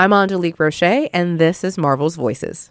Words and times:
I'm 0.00 0.12
Angelique 0.12 0.60
Roche, 0.60 1.08
and 1.12 1.40
this 1.40 1.64
is 1.64 1.76
Marvel's 1.76 2.14
Voices. 2.14 2.70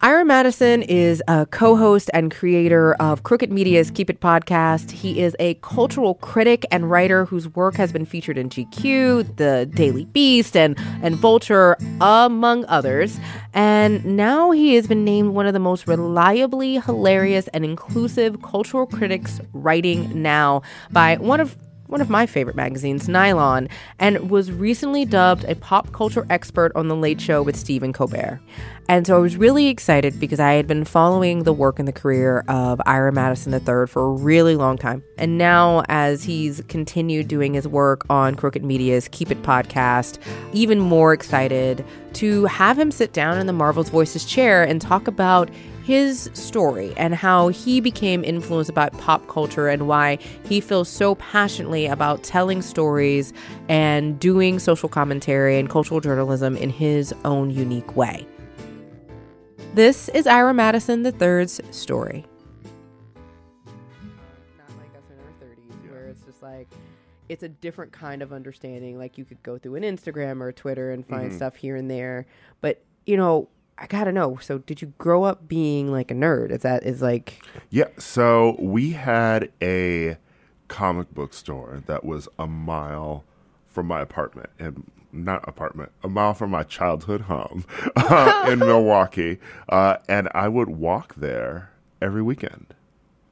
Ira 0.00 0.24
Madison 0.24 0.82
is 0.82 1.24
a 1.26 1.44
co 1.46 1.74
host 1.74 2.08
and 2.14 2.30
creator 2.30 2.94
of 2.94 3.24
Crooked 3.24 3.50
Media's 3.50 3.90
Keep 3.90 4.08
It 4.10 4.20
podcast. 4.20 4.92
He 4.92 5.20
is 5.20 5.34
a 5.40 5.54
cultural 5.54 6.14
critic 6.14 6.66
and 6.70 6.88
writer 6.88 7.24
whose 7.24 7.48
work 7.48 7.74
has 7.74 7.90
been 7.90 8.04
featured 8.04 8.38
in 8.38 8.48
GQ, 8.48 9.38
The 9.38 9.68
Daily 9.74 10.04
Beast, 10.04 10.56
and, 10.56 10.78
and 11.02 11.16
Vulture, 11.16 11.76
among 12.00 12.64
others. 12.66 13.18
And 13.52 14.04
now 14.04 14.52
he 14.52 14.76
has 14.76 14.86
been 14.86 15.04
named 15.04 15.30
one 15.30 15.46
of 15.46 15.52
the 15.52 15.58
most 15.58 15.88
reliably 15.88 16.78
hilarious 16.78 17.48
and 17.48 17.64
inclusive 17.64 18.40
cultural 18.40 18.86
critics 18.86 19.40
writing 19.52 20.22
now 20.22 20.62
by 20.92 21.16
one 21.16 21.40
of 21.40 21.56
one 21.88 22.00
of 22.00 22.10
my 22.10 22.26
favorite 22.26 22.56
magazines, 22.56 23.08
Nylon, 23.08 23.68
and 23.98 24.30
was 24.30 24.50
recently 24.50 25.04
dubbed 25.04 25.44
a 25.44 25.54
pop 25.54 25.92
culture 25.92 26.26
expert 26.30 26.72
on 26.74 26.88
The 26.88 26.96
Late 26.96 27.20
Show 27.20 27.42
with 27.42 27.56
Stephen 27.56 27.92
Colbert. 27.92 28.40
And 28.88 29.06
so 29.06 29.16
I 29.16 29.18
was 29.18 29.36
really 29.36 29.66
excited 29.66 30.20
because 30.20 30.38
I 30.38 30.52
had 30.52 30.68
been 30.68 30.84
following 30.84 31.42
the 31.42 31.52
work 31.52 31.78
and 31.78 31.88
the 31.88 31.92
career 31.92 32.44
of 32.48 32.80
Ira 32.86 33.10
Madison 33.12 33.52
III 33.52 33.86
for 33.88 34.06
a 34.06 34.10
really 34.10 34.54
long 34.54 34.78
time. 34.78 35.02
And 35.18 35.38
now, 35.38 35.82
as 35.88 36.22
he's 36.22 36.62
continued 36.68 37.26
doing 37.26 37.54
his 37.54 37.66
work 37.66 38.06
on 38.08 38.36
Crooked 38.36 38.64
Media's 38.64 39.08
Keep 39.08 39.32
It 39.32 39.42
podcast, 39.42 40.18
even 40.52 40.78
more 40.78 41.12
excited 41.12 41.84
to 42.14 42.44
have 42.46 42.78
him 42.78 42.90
sit 42.90 43.12
down 43.12 43.38
in 43.38 43.46
the 43.46 43.52
Marvel's 43.52 43.88
Voices 43.88 44.24
chair 44.24 44.62
and 44.62 44.80
talk 44.80 45.08
about 45.08 45.50
his 45.86 46.28
story 46.34 46.92
and 46.96 47.14
how 47.14 47.46
he 47.46 47.80
became 47.80 48.24
influenced 48.24 48.74
by 48.74 48.88
pop 48.88 49.28
culture 49.28 49.68
and 49.68 49.86
why 49.86 50.18
he 50.44 50.60
feels 50.60 50.88
so 50.88 51.14
passionately 51.14 51.86
about 51.86 52.24
telling 52.24 52.60
stories 52.60 53.32
and 53.68 54.18
doing 54.18 54.58
social 54.58 54.88
commentary 54.88 55.56
and 55.60 55.70
cultural 55.70 56.00
journalism 56.00 56.56
in 56.56 56.70
his 56.70 57.14
own 57.24 57.50
unique 57.50 57.94
way. 57.94 58.26
This 59.74 60.08
is 60.08 60.26
Ira 60.26 60.52
Madison 60.54 61.06
III's 61.06 61.60
story. 61.70 62.24
Not 64.58 64.68
like 64.78 64.90
us 64.96 65.04
in 65.08 65.18
our 65.20 65.48
30s, 65.48 65.90
where 65.92 66.06
it's 66.08 66.22
just 66.24 66.42
like, 66.42 66.66
it's 67.28 67.44
a 67.44 67.48
different 67.48 67.92
kind 67.92 68.22
of 68.22 68.32
understanding. 68.32 68.98
Like 68.98 69.18
you 69.18 69.24
could 69.24 69.40
go 69.44 69.56
through 69.56 69.76
an 69.76 69.84
Instagram 69.84 70.40
or 70.40 70.50
Twitter 70.50 70.90
and 70.90 71.06
find 71.06 71.28
Mm-hmm. 71.28 71.36
stuff 71.36 71.54
here 71.54 71.76
and 71.76 71.88
there. 71.88 72.26
But, 72.60 72.82
you 73.04 73.16
know, 73.16 73.48
I 73.78 73.86
gotta 73.86 74.12
know. 74.12 74.38
So, 74.40 74.58
did 74.58 74.80
you 74.80 74.92
grow 74.98 75.24
up 75.24 75.48
being 75.48 75.90
like 75.92 76.10
a 76.10 76.14
nerd? 76.14 76.50
Is 76.50 76.62
that 76.62 76.82
is 76.84 77.02
like 77.02 77.42
Yeah, 77.70 77.88
so 77.98 78.56
we 78.58 78.92
had 78.92 79.50
a 79.60 80.16
comic 80.68 81.12
book 81.14 81.32
store 81.34 81.82
that 81.86 82.04
was 82.04 82.28
a 82.38 82.46
mile 82.46 83.24
from 83.66 83.86
my 83.86 84.00
apartment 84.00 84.50
and 84.58 84.90
not 85.12 85.46
apartment, 85.48 85.92
a 86.02 86.08
mile 86.08 86.34
from 86.34 86.50
my 86.50 86.62
childhood 86.62 87.22
home 87.22 87.64
uh, 87.96 88.48
in 88.50 88.58
Milwaukee, 88.58 89.38
uh, 89.68 89.96
and 90.08 90.28
I 90.34 90.48
would 90.48 90.68
walk 90.68 91.14
there 91.16 91.70
every 92.00 92.22
weekend. 92.22 92.74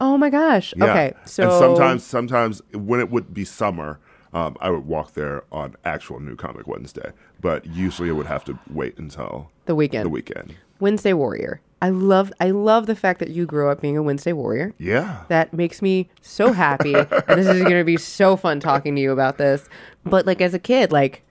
Oh 0.01 0.17
my 0.19 0.31
gosh. 0.31 0.75
Yeah. 0.77 0.85
Okay. 0.85 1.13
So 1.25 1.45
and 1.45 1.53
sometimes, 1.53 2.05
sometimes 2.05 2.63
when 2.73 3.01
it 3.01 3.11
would 3.11 3.33
be 3.33 3.45
summer, 3.45 4.01
um, 4.33 4.57
I 4.61 4.71
would 4.71 4.87
walk 4.87 5.13
there 5.15 5.45
on 5.53 5.77
actual 5.85 6.21
New 6.21 6.37
Comic 6.37 6.67
Wednesday, 6.67 7.13
but 7.41 7.65
usually 7.67 8.09
it 8.09 8.13
would 8.13 8.27
have 8.27 8.45
to 8.45 8.59
wait 8.71 8.99
until 8.99 9.51
the 9.67 9.75
weekend. 9.75 10.07
the 10.07 10.11
weekend. 10.11 10.55
Wednesday 10.81 11.13
Warrior. 11.13 11.61
I 11.81 11.91
love 11.91 12.33
I 12.41 12.51
love 12.51 12.87
the 12.87 12.97
fact 12.97 13.19
that 13.21 13.31
you 13.31 13.45
grew 13.45 13.69
up 13.69 13.81
being 13.81 13.97
a 13.97 14.03
Wednesday 14.03 14.33
Warrior. 14.33 14.73
Yeah. 14.79 15.25
That 15.29 15.53
makes 15.53 15.83
me 15.83 16.09
so 16.23 16.53
happy. 16.53 16.95
and 16.95 17.09
this 17.29 17.47
is 17.47 17.63
going 17.63 17.77
to 17.77 17.85
be 17.85 17.99
so 17.99 18.37
fun 18.37 18.59
talking 18.59 18.95
to 18.95 19.01
you 19.01 19.13
about 19.13 19.37
this. 19.37 19.69
But 20.05 20.27
like 20.27 20.41
as 20.41 20.55
a 20.55 20.59
kid, 20.59 20.93
like 20.93 21.23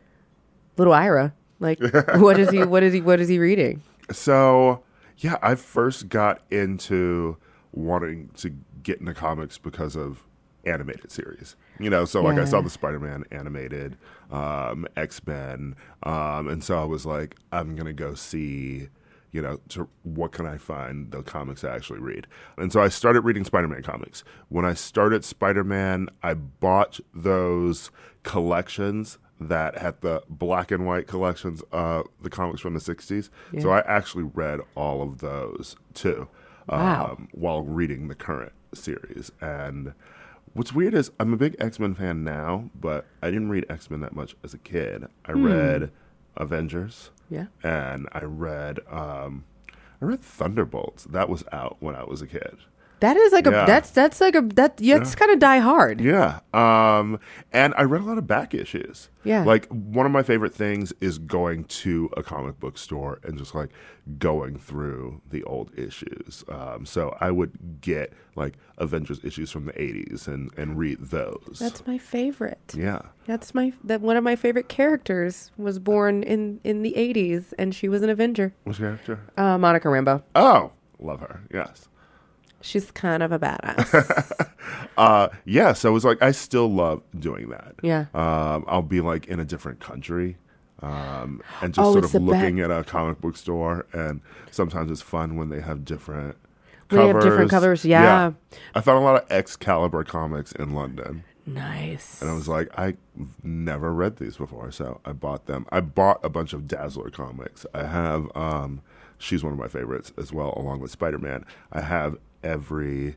little 0.77 0.93
Ira, 0.93 1.33
like 1.59 1.79
what 2.15 2.39
is 2.39 2.51
he 2.51 2.63
what 2.63 2.83
is 2.83 2.93
he 2.93 3.01
what 3.01 3.19
is 3.19 3.29
he 3.29 3.39
reading? 3.39 3.81
So, 4.11 4.83
yeah, 5.17 5.37
I 5.41 5.55
first 5.55 6.09
got 6.09 6.41
into 6.51 7.37
wanting 7.71 8.29
to 8.35 8.53
get 8.83 8.99
into 8.99 9.13
comics 9.13 9.57
because 9.57 9.95
of 9.95 10.23
animated 10.65 11.11
series. 11.11 11.55
You 11.79 11.89
know, 11.89 12.05
so 12.05 12.21
like 12.21 12.37
I 12.37 12.45
saw 12.45 12.61
the 12.61 12.69
Spider-Man 12.69 13.25
animated, 13.31 13.97
um, 14.31 14.87
X-Men, 14.95 15.75
um, 16.03 16.47
and 16.47 16.63
so 16.63 16.79
I 16.81 16.85
was 16.85 17.05
like, 17.05 17.35
I'm 17.51 17.75
gonna 17.75 17.93
go 17.93 18.13
see, 18.13 18.89
you 19.31 19.41
know, 19.41 19.59
to 19.69 19.89
what 20.03 20.31
can 20.31 20.45
I 20.45 20.57
find 20.57 21.11
the 21.11 21.21
comics 21.23 21.63
I 21.63 21.75
actually 21.75 21.99
read. 21.99 22.27
And 22.57 22.71
so 22.71 22.81
I 22.81 22.87
started 22.89 23.21
reading 23.21 23.43
Spider-Man 23.43 23.81
comics. 23.83 24.23
When 24.49 24.65
I 24.65 24.73
started 24.75 25.25
Spider-Man, 25.25 26.09
I 26.21 26.33
bought 26.35 26.99
those 27.13 27.89
collections 28.23 29.17
that 29.39 29.77
had 29.77 29.99
the 30.01 30.21
black 30.29 30.71
and 30.71 30.85
white 30.85 31.07
collections 31.07 31.61
of 31.71 32.07
the 32.21 32.29
comics 32.29 32.61
from 32.61 32.73
the 32.73 32.79
60s. 32.79 33.29
So 33.59 33.69
I 33.71 33.79
actually 33.81 34.23
read 34.23 34.61
all 34.75 35.01
of 35.01 35.19
those 35.19 35.75
too 35.93 36.29
Wow. 36.69 37.17
um, 37.17 37.27
while 37.33 37.61
reading 37.63 38.07
the 38.07 38.15
current 38.15 38.53
series. 38.73 39.31
And 39.41 39.93
what's 40.53 40.73
weird 40.73 40.93
is 40.93 41.11
I'm 41.19 41.33
a 41.33 41.37
big 41.37 41.55
X 41.59 41.79
Men 41.79 41.93
fan 41.93 42.23
now, 42.23 42.69
but 42.79 43.05
I 43.21 43.27
didn't 43.29 43.49
read 43.49 43.65
X 43.69 43.89
Men 43.89 44.01
that 44.01 44.13
much 44.15 44.35
as 44.43 44.53
a 44.53 44.57
kid. 44.57 45.05
I 45.25 45.31
read 45.33 45.91
Avengers 46.37 47.11
Yeah. 47.29 47.45
and 47.63 48.07
I 48.11 48.23
read 48.23 48.79
um, 48.89 49.45
I 50.01 50.05
read 50.05 50.21
Thunderbolts. 50.21 51.05
That 51.05 51.29
was 51.29 51.43
out 51.51 51.77
when 51.79 51.95
I 51.95 52.03
was 52.03 52.21
a 52.21 52.27
kid. 52.27 52.57
That 53.03 53.17
is 53.17 53.33
like 53.33 53.45
Yeah. 53.45 53.63
a 53.63 53.67
that's 53.67 53.91
that's 53.91 54.21
like 54.21 54.33
a 54.35 54.41
that 54.55 54.77
that's 54.77 55.13
kind 55.15 55.29
of 55.31 55.39
die 55.39 55.59
hard. 55.59 55.99
Yeah. 55.99 56.39
Um, 56.53 57.19
and 57.51 57.73
I 57.77 57.83
read 57.83 58.01
a 58.01 58.05
lot 58.05 58.17
of 58.17 58.25
back 58.27 58.53
issues. 58.53 59.09
Yeah. 59.25 59.43
Like 59.43 59.67
one 59.67 60.05
of 60.05 60.11
my 60.11 60.23
favorite 60.23 60.53
things 60.55 60.93
is 61.01 61.17
going 61.17 61.65
to 61.65 62.09
a 62.15 62.23
comic 62.23 62.59
book 62.59 62.77
store 62.77 63.19
and 63.23 63.37
just 63.37 63.53
like 63.55 63.69
going 64.19 64.57
through 64.57 65.21
the 65.29 65.43
old 65.43 65.71
issues. 65.77 66.43
Um, 66.49 66.85
so 66.85 67.15
I 67.21 67.31
would 67.31 67.79
get 67.81 68.13
like 68.35 68.55
Avengers 68.77 69.19
issues 69.23 69.51
from 69.51 69.65
the 69.65 69.73
80s 69.73 70.27
and, 70.27 70.49
and 70.57 70.77
read 70.77 70.99
those. 70.99 71.57
That's 71.59 71.85
my 71.85 71.97
favorite. 71.97 72.73
yeah. 72.75 73.01
That's 73.25 73.53
my 73.53 73.73
that 73.83 74.01
one 74.01 74.17
of 74.17 74.23
my 74.23 74.35
favorite 74.35 74.67
characters 74.69 75.51
was 75.57 75.79
born 75.79 76.23
in 76.23 76.59
in 76.63 76.81
the 76.83 76.93
80s 76.97 77.53
and 77.59 77.73
she 77.75 77.87
was 77.89 78.01
an 78.01 78.09
Avenger. 78.09 78.53
Which 78.63 78.77
character? 78.77 79.19
Uh, 79.37 79.57
Monica 79.57 79.87
Rambeau. 79.89 80.23
Oh, 80.35 80.71
love 80.99 81.19
her. 81.21 81.41
Yes. 81.53 81.87
She's 82.63 82.89
kind 82.91 83.21
of 83.21 83.31
a 83.31 83.39
badass. 83.39 84.49
Uh, 84.95 85.29
yeah. 85.45 85.73
So 85.73 85.89
it 85.89 85.91
was 85.91 86.05
like, 86.05 86.21
I 86.21 86.31
still 86.31 86.71
love 86.71 87.01
doing 87.17 87.49
that. 87.49 87.73
Yeah. 87.81 88.05
Um, 88.13 88.63
I'll 88.67 88.83
be 88.83 89.01
like 89.01 89.25
in 89.25 89.39
a 89.39 89.45
different 89.45 89.79
country. 89.79 90.37
Um, 90.81 91.41
and 91.61 91.73
just 91.73 91.83
Oh, 91.85 91.93
sort 91.93 92.05
of 92.05 92.13
looking 92.21 92.59
at 92.59 92.69
a 92.69 92.83
comic 92.83 93.19
book 93.19 93.35
store, 93.35 93.87
and 93.91 94.21
sometimes 94.51 94.91
it's 94.91 95.01
fun 95.01 95.35
when 95.35 95.49
they 95.49 95.61
have 95.61 95.83
different 95.83 96.37
When 96.89 97.01
they 97.01 97.07
have 97.07 97.21
different 97.21 97.49
covers, 97.49 97.83
yeah. 97.85 98.33
I 98.75 98.81
found 98.81 98.99
a 98.99 99.01
lot 99.01 99.23
of 99.23 99.31
Excalibur 99.31 100.03
comics 100.03 100.51
in 100.51 100.73
London, 100.75 101.23
nice. 101.45 102.21
and 102.21 102.29
I 102.29 102.33
was 102.33 102.47
like, 102.47 102.69
I've 102.77 102.97
never 103.41 103.93
read 103.93 104.17
these 104.17 104.37
before, 104.37 104.71
so 104.71 104.99
I 105.05 105.13
bought 105.13 105.45
them. 105.47 105.65
I 105.71 105.79
bought 105.79 106.19
a 106.23 106.29
bunch 106.29 106.53
of 106.53 106.67
Dazzler 106.67 107.09
comics. 107.09 107.65
I 107.73 107.85
have, 107.85 108.29
um, 108.35 108.81
she's 109.17 109.43
one 109.43 109.53
of 109.53 109.59
my 109.59 109.67
favorites 109.69 110.11
as 110.17 110.31
well, 110.33 110.53
along 110.57 110.81
with 110.81 110.91
Spider 110.91 111.17
Man. 111.19 111.45
I 111.71 111.81
have 111.81 112.17
every 112.43 113.15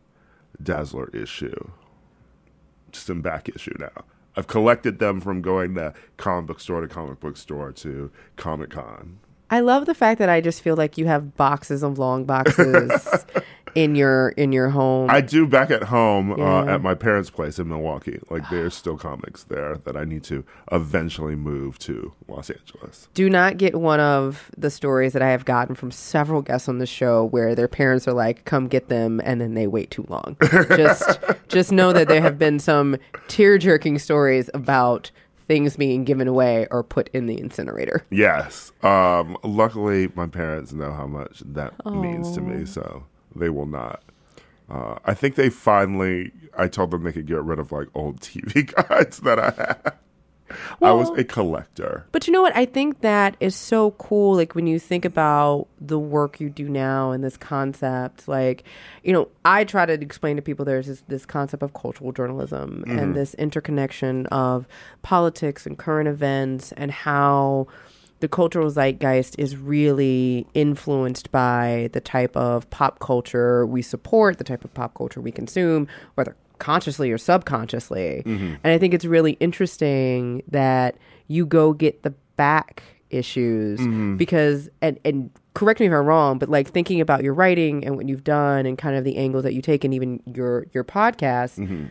Dazzler 0.63 1.09
issue, 1.13 1.71
just 2.93 3.11
in 3.11 3.21
back 3.21 3.49
issue 3.49 3.75
now. 3.79 4.05
I've 4.37 4.47
collected 4.47 4.99
them 4.99 5.21
from 5.21 5.41
going 5.41 5.75
to 5.75 5.95
comic 6.17 6.47
book 6.47 6.61
store 6.61 6.83
to 6.83 6.89
comic 6.89 7.21
book 7.21 7.37
store 7.37 7.73
to 7.73 8.11
Comic 8.37 8.71
Con. 8.71 9.19
I 9.51 9.61
love 9.61 9.87
the 9.87 9.95
fact 9.95 10.19
that 10.19 10.29
I 10.29 10.41
just 10.41 10.63
feel 10.63 10.77
like 10.77 10.99
you 10.99 11.07
have 11.07 11.37
boxes 11.37 11.83
of 11.83 11.99
long 11.99 12.25
boxes 12.25 13.25
in 13.77 13.95
your 13.95 14.31
in 14.31 14.53
your 14.53 14.71
home. 14.71 15.09
I 15.11 15.21
do 15.21 15.47
back 15.47 15.71
at 15.71 15.85
home 15.85 16.33
uh, 16.41 16.65
at 16.65 16.81
my 16.83 16.95
parents' 16.95 17.31
place 17.31 17.59
in 17.59 17.69
Milwaukee. 17.69 18.19
Like 18.31 18.49
there's 18.51 18.75
still 18.75 18.97
comics 18.97 19.45
there 19.45 19.77
that 19.85 19.97
I 19.97 20.05
need 20.05 20.25
to 20.25 20.45
eventually 20.73 21.37
move 21.37 21.79
to 21.81 22.13
Los 22.27 22.51
Angeles. 22.51 23.09
Do 23.15 23.29
not 23.29 23.59
get 23.59 23.77
one 23.77 24.01
of 24.01 24.51
the 24.57 24.71
stories 24.71 25.13
that 25.13 25.23
I 25.23 25.31
have 25.31 25.45
gotten 25.45 25.75
from 25.75 25.91
several 25.91 26.41
guests 26.43 26.69
on 26.69 26.79
the 26.79 26.87
show 26.87 27.27
where 27.27 27.55
their 27.55 27.69
parents 27.69 28.09
are 28.09 28.15
like, 28.15 28.47
"Come 28.47 28.67
get 28.67 28.89
them," 28.89 29.21
and 29.25 29.41
then 29.41 29.55
they 29.55 29.67
wait 29.67 29.91
too 29.91 30.07
long. 30.09 30.37
just 30.77 31.21
just 31.49 31.71
know 31.71 31.93
that 31.93 32.09
there 32.09 32.23
have 32.23 32.39
been 32.39 32.59
some 32.59 32.97
tear 33.29 33.59
jerking 33.59 33.99
stories 33.99 34.49
about 34.55 35.11
things 35.49 35.77
being 35.77 36.05
given 36.05 36.29
away 36.29 36.67
or 36.71 36.83
put 36.83 37.09
in 37.13 37.27
the 37.27 37.39
incinerator. 37.39 38.05
Yes. 38.11 38.73
Um, 38.83 39.37
luckily, 39.43 40.09
my 40.15 40.27
parents 40.27 40.73
know 40.73 40.93
how 40.93 41.07
much 41.07 41.43
that 41.45 41.75
means 41.87 42.33
to 42.33 42.41
me, 42.41 42.67
so 42.67 43.05
they 43.35 43.49
will 43.51 43.67
not. 43.67 44.03
Uh, 44.69 44.99
I 45.05 45.15
think 45.15 45.37
they 45.37 45.49
finally. 45.51 46.33
I 46.59 46.69
told 46.69 46.91
them 46.91 47.05
they 47.05 47.13
could 47.13 47.27
get 47.27 47.43
rid 47.43 47.59
of 47.59 47.71
like 47.71 47.89
old 47.95 48.21
TV 48.21 48.75
guides 48.89 49.19
that 49.19 49.39
I 49.39 49.51
had. 49.57 49.95
I 50.83 50.93
was 50.93 51.11
a 51.11 51.25
collector. 51.25 52.07
But 52.13 52.27
you 52.27 52.33
know 52.33 52.43
what? 52.43 52.57
I 52.57 52.65
think 52.65 53.01
that 53.01 53.37
is 53.41 53.57
so 53.57 53.93
cool. 53.93 54.37
Like 54.37 54.55
when 54.55 54.67
you 54.67 54.79
think 54.79 55.05
about 55.05 55.67
the 55.81 55.99
work 55.99 56.41
you 56.41 56.51
do 56.51 56.69
now 56.69 57.11
and 57.11 57.25
this 57.25 57.37
concept, 57.37 58.29
like, 58.29 58.65
you 59.03 59.13
know, 59.13 59.29
I 59.45 59.65
try 59.65 59.87
to 59.87 59.93
explain 59.93 60.37
to 60.37 60.43
people 60.43 60.65
there's 60.65 60.87
this, 60.87 61.03
this 61.09 61.27
concept 61.27 61.63
of 61.63 61.75
cultural 61.75 62.13
journalism 62.13 62.85
and 62.87 63.01
mm-hmm. 63.01 63.13
this 63.13 63.35
interconnection 63.35 64.27
of 64.27 64.67
politics 65.03 65.67
and 65.67 65.77
current 65.79 66.09
events 66.09 66.73
and 66.73 66.91
how 66.91 67.67
the 68.21 68.29
cultural 68.29 68.71
zeitgeist 68.71 69.35
is 69.39 69.57
really 69.57 70.47
influenced 70.55 71.31
by 71.31 71.91
the 71.93 72.01
type 72.01 72.35
of 72.37 72.69
pop 72.71 72.99
culture 72.99 73.67
we 73.67 73.83
support, 73.83 74.39
the 74.39 74.45
type 74.45 74.65
of 74.65 74.73
pop 74.73 74.95
culture 74.95 75.21
we 75.21 75.31
consume, 75.31 75.87
whether 76.15 76.35
consciously 76.59 77.11
or 77.11 77.19
subconsciously. 77.19 78.23
Mm-hmm. 78.25 78.55
And 78.63 78.73
I 78.73 78.79
think 78.79 78.95
it's 78.95 79.05
really 79.05 79.33
interesting 79.33 80.43
that 80.49 80.97
you 81.29 81.47
go 81.47 81.73
get 81.73 82.03
the 82.03 82.15
back 82.37 82.83
issues 83.11 83.81
mm-hmm. 83.81 84.17
because 84.17 84.69
and 84.83 84.99
and 85.05 85.31
correct 85.55 85.81
me 85.81 85.87
if 85.87 85.93
I'm 85.93 86.05
wrong, 86.05 86.39
but 86.39 86.49
like 86.49 86.69
thinking 86.69 87.01
about 87.01 87.23
your 87.23 87.35
writing 87.35 87.85
and 87.85 87.97
what 87.97 88.09
you've 88.09 88.25
done 88.25 88.67
and 88.67 88.77
kind 88.77 88.97
of 88.97 89.05
the 89.05 89.17
angles 89.17 89.45
that 89.45 89.55
you 89.55 89.63
take 89.63 89.85
and 89.85 89.95
even 89.95 90.23
your 90.35 90.67
your 90.73 90.85
podcast, 90.85 91.59
mm-hmm. 91.59 91.87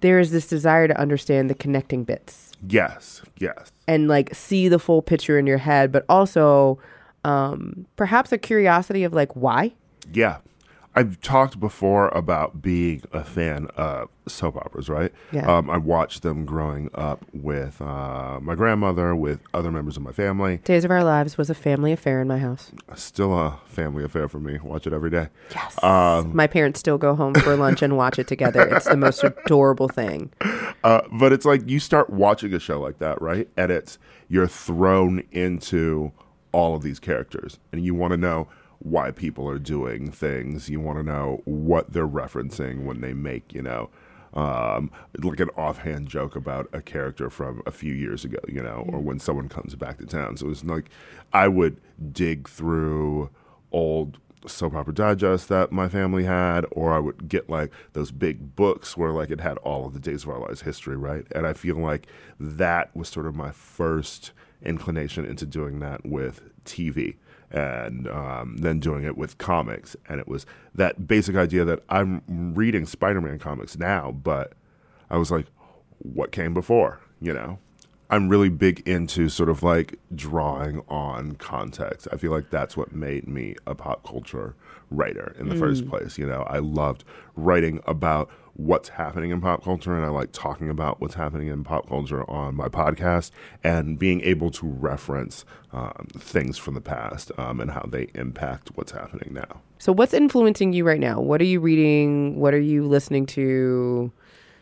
there 0.00 0.18
is 0.18 0.30
this 0.30 0.46
desire 0.46 0.88
to 0.88 0.98
understand 0.98 1.50
the 1.50 1.54
connecting 1.54 2.04
bits 2.04 2.52
Yes, 2.66 3.22
yes. 3.38 3.72
and 3.88 4.08
like 4.08 4.34
see 4.34 4.68
the 4.68 4.78
full 4.78 5.02
picture 5.02 5.38
in 5.38 5.46
your 5.46 5.58
head, 5.58 5.90
but 5.90 6.04
also 6.08 6.78
um, 7.24 7.86
perhaps 7.96 8.32
a 8.32 8.38
curiosity 8.38 9.04
of 9.04 9.12
like 9.12 9.34
why. 9.34 9.72
Yeah. 10.12 10.38
I've 10.94 11.20
talked 11.20 11.58
before 11.58 12.08
about 12.08 12.60
being 12.60 13.02
a 13.12 13.24
fan 13.24 13.68
of 13.76 14.10
soap 14.28 14.56
operas, 14.56 14.88
right? 14.88 15.10
Yeah. 15.32 15.50
Um, 15.50 15.70
I 15.70 15.78
watched 15.78 16.22
them 16.22 16.44
growing 16.44 16.90
up 16.94 17.24
with 17.32 17.80
uh, 17.80 18.38
my 18.40 18.54
grandmother, 18.54 19.16
with 19.16 19.40
other 19.54 19.70
members 19.70 19.96
of 19.96 20.02
my 20.02 20.12
family. 20.12 20.58
Days 20.58 20.84
of 20.84 20.90
Our 20.90 21.02
Lives 21.02 21.38
was 21.38 21.48
a 21.48 21.54
family 21.54 21.92
affair 21.92 22.20
in 22.20 22.28
my 22.28 22.38
house. 22.38 22.72
Still 22.94 23.32
a 23.32 23.58
family 23.66 24.04
affair 24.04 24.28
for 24.28 24.38
me. 24.38 24.58
Watch 24.62 24.86
it 24.86 24.92
every 24.92 25.10
day. 25.10 25.28
Yes. 25.54 25.82
Um, 25.82 26.36
my 26.36 26.46
parents 26.46 26.80
still 26.80 26.98
go 26.98 27.14
home 27.14 27.34
for 27.34 27.56
lunch 27.56 27.80
and 27.82 27.96
watch 27.96 28.18
it 28.18 28.26
together. 28.26 28.62
It's 28.76 28.86
the 28.86 28.96
most 28.96 29.24
adorable 29.24 29.88
thing. 29.88 30.30
Uh, 30.84 31.00
but 31.12 31.32
it's 31.32 31.44
like 31.44 31.62
you 31.68 31.78
start 31.78 32.10
watching 32.10 32.52
a 32.54 32.58
show 32.58 32.80
like 32.80 32.98
that, 32.98 33.22
right? 33.22 33.48
And 33.56 33.70
it's 33.70 33.98
you're 34.28 34.48
thrown 34.48 35.22
into 35.30 36.10
all 36.50 36.74
of 36.74 36.82
these 36.82 36.98
characters, 36.98 37.60
and 37.70 37.84
you 37.84 37.94
want 37.94 38.10
to 38.10 38.16
know 38.16 38.48
why 38.82 39.10
people 39.10 39.48
are 39.48 39.58
doing 39.58 40.10
things. 40.10 40.68
You 40.68 40.80
want 40.80 40.98
to 40.98 41.04
know 41.04 41.40
what 41.44 41.92
they're 41.92 42.06
referencing 42.06 42.84
when 42.84 43.00
they 43.00 43.12
make, 43.12 43.52
you 43.52 43.62
know, 43.62 43.90
um, 44.34 44.90
like 45.18 45.40
an 45.40 45.50
offhand 45.56 46.08
joke 46.08 46.34
about 46.36 46.68
a 46.72 46.80
character 46.80 47.30
from 47.30 47.62
a 47.66 47.70
few 47.70 47.92
years 47.92 48.24
ago, 48.24 48.38
you 48.48 48.62
know, 48.62 48.84
or 48.88 48.98
when 48.98 49.18
someone 49.18 49.48
comes 49.48 49.74
back 49.74 49.98
to 49.98 50.06
town. 50.06 50.36
So 50.36 50.50
it's 50.50 50.64
like 50.64 50.90
I 51.32 51.48
would 51.48 51.80
dig 52.12 52.48
through 52.48 53.30
old 53.70 54.18
soap 54.46 54.74
opera 54.74 54.94
digest 54.94 55.48
that 55.48 55.70
my 55.70 55.88
family 55.88 56.24
had, 56.24 56.66
or 56.72 56.92
I 56.92 56.98
would 56.98 57.28
get 57.28 57.48
like 57.48 57.70
those 57.92 58.10
big 58.10 58.56
books 58.56 58.96
where 58.96 59.12
like 59.12 59.30
it 59.30 59.40
had 59.40 59.58
all 59.58 59.86
of 59.86 59.94
the 59.94 60.00
Days 60.00 60.24
of 60.24 60.30
Our 60.30 60.40
Lives 60.40 60.62
history, 60.62 60.96
right? 60.96 61.24
And 61.32 61.46
I 61.46 61.52
feel 61.52 61.76
like 61.76 62.08
that 62.40 62.94
was 62.96 63.08
sort 63.08 63.26
of 63.26 63.36
my 63.36 63.52
first 63.52 64.32
inclination 64.64 65.24
into 65.24 65.46
doing 65.46 65.78
that 65.80 66.06
with 66.06 66.42
TV 66.64 67.16
and 67.52 68.08
um, 68.08 68.56
then 68.56 68.80
doing 68.80 69.04
it 69.04 69.16
with 69.16 69.38
comics. 69.38 69.94
And 70.08 70.18
it 70.18 70.26
was 70.26 70.46
that 70.74 71.06
basic 71.06 71.36
idea 71.36 71.64
that 71.64 71.80
I'm 71.88 72.22
reading 72.54 72.86
Spider 72.86 73.20
Man 73.20 73.38
comics 73.38 73.78
now, 73.78 74.10
but 74.10 74.54
I 75.10 75.18
was 75.18 75.30
like, 75.30 75.46
what 75.98 76.32
came 76.32 76.54
before, 76.54 77.00
you 77.20 77.32
know? 77.32 77.58
I'm 78.10 78.28
really 78.28 78.50
big 78.50 78.86
into 78.86 79.30
sort 79.30 79.48
of 79.48 79.62
like 79.62 79.98
drawing 80.14 80.82
on 80.88 81.32
context. 81.36 82.08
I 82.12 82.16
feel 82.18 82.30
like 82.30 82.50
that's 82.50 82.76
what 82.76 82.92
made 82.92 83.26
me 83.26 83.56
a 83.66 83.74
pop 83.74 84.06
culture 84.06 84.54
writer 84.90 85.34
in 85.38 85.48
the 85.48 85.56
first 85.56 85.88
place. 85.88 86.18
You 86.18 86.26
know, 86.26 86.42
I 86.42 86.58
loved 86.58 87.04
writing 87.36 87.80
about 87.86 88.28
what's 88.54 88.90
happening 88.90 89.30
in 89.30 89.40
pop 89.40 89.64
culture 89.64 89.96
and 89.96 90.04
I 90.04 90.08
like 90.08 90.30
talking 90.32 90.68
about 90.68 91.00
what's 91.00 91.14
happening 91.14 91.48
in 91.48 91.64
pop 91.64 91.88
culture 91.88 92.28
on 92.30 92.54
my 92.54 92.68
podcast 92.68 93.30
and 93.64 93.98
being 93.98 94.20
able 94.22 94.50
to 94.52 94.66
reference 94.66 95.44
um, 95.72 96.06
things 96.18 96.58
from 96.58 96.74
the 96.74 96.80
past 96.82 97.32
um, 97.38 97.60
and 97.60 97.70
how 97.70 97.86
they 97.88 98.08
impact 98.14 98.70
what's 98.74 98.92
happening 98.92 99.32
now. 99.32 99.62
So, 99.78 99.90
what's 99.92 100.12
influencing 100.14 100.72
you 100.74 100.84
right 100.84 101.00
now? 101.00 101.20
What 101.20 101.40
are 101.40 101.44
you 101.46 101.60
reading? 101.60 102.38
What 102.38 102.52
are 102.54 102.60
you 102.60 102.86
listening 102.86 103.26
to? 103.26 104.12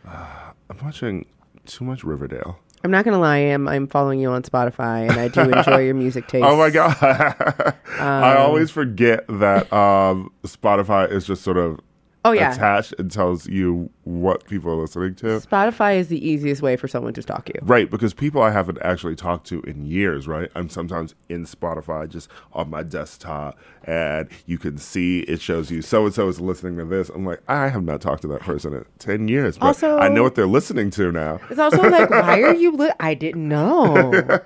I'm 0.07 0.77
watching 0.83 1.25
too 1.65 1.83
much 1.85 2.03
Riverdale. 2.03 2.59
I'm 2.83 2.89
not 2.89 3.05
gonna 3.05 3.19
lie, 3.19 3.37
I'm 3.37 3.67
I'm 3.67 3.85
following 3.87 4.19
you 4.19 4.31
on 4.31 4.41
Spotify, 4.41 5.07
and 5.07 5.19
I 5.19 5.27
do 5.27 5.41
enjoy 5.41 5.79
your 5.85 5.93
music 5.93 6.27
taste. 6.29 6.43
Oh 6.43 6.57
my 6.57 6.71
god! 6.71 6.97
I 7.99 8.31
Um, 8.31 8.37
always 8.37 8.71
forget 8.71 9.25
that 9.27 9.71
um, 9.71 10.31
Spotify 10.43 11.11
is 11.11 11.27
just 11.27 11.43
sort 11.43 11.57
of 11.57 11.79
Oh 12.23 12.33
yeah, 12.33 12.53
attached 12.53 12.93
and 12.99 13.09
tells 13.11 13.47
you 13.47 13.89
what 14.03 14.45
people 14.45 14.71
are 14.71 14.75
listening 14.75 15.15
to. 15.15 15.39
Spotify 15.39 15.97
is 15.97 16.07
the 16.07 16.23
easiest 16.23 16.61
way 16.61 16.75
for 16.75 16.87
someone 16.87 17.13
to 17.13 17.21
stalk 17.23 17.49
you. 17.49 17.55
Right, 17.63 17.89
because 17.89 18.13
people 18.13 18.43
I 18.43 18.51
haven't 18.51 18.77
actually 18.83 19.15
talked 19.15 19.47
to 19.47 19.61
in 19.61 19.85
years, 19.87 20.27
right? 20.27 20.51
I'm 20.53 20.69
sometimes 20.69 21.15
in 21.29 21.45
Spotify 21.45 22.07
just 22.07 22.29
on 22.53 22.69
my 22.69 22.83
desktop 22.83 23.57
and 23.85 24.29
you 24.45 24.59
can 24.59 24.77
see 24.77 25.21
it 25.21 25.41
shows 25.41 25.71
you 25.71 25.81
so 25.81 26.05
and 26.05 26.13
so 26.13 26.27
is 26.27 26.39
listening 26.39 26.77
to 26.77 26.85
this. 26.85 27.09
I'm 27.09 27.25
like, 27.25 27.41
I 27.47 27.69
have 27.69 27.83
not 27.83 28.01
talked 28.01 28.21
to 28.21 28.27
that 28.29 28.41
person 28.41 28.73
in 28.73 28.85
10 28.99 29.27
years, 29.27 29.57
but 29.57 29.65
Also- 29.67 29.97
I 29.97 30.07
know 30.07 30.21
what 30.21 30.35
they're 30.35 30.45
listening 30.45 30.91
to 30.91 31.11
now. 31.11 31.39
It's 31.49 31.59
also 31.59 31.81
like, 31.89 32.09
why 32.11 32.41
are 32.43 32.53
you? 32.53 32.71
Li- 32.75 32.91
I 32.99 33.15
didn't 33.15 33.47
know. 33.47 34.11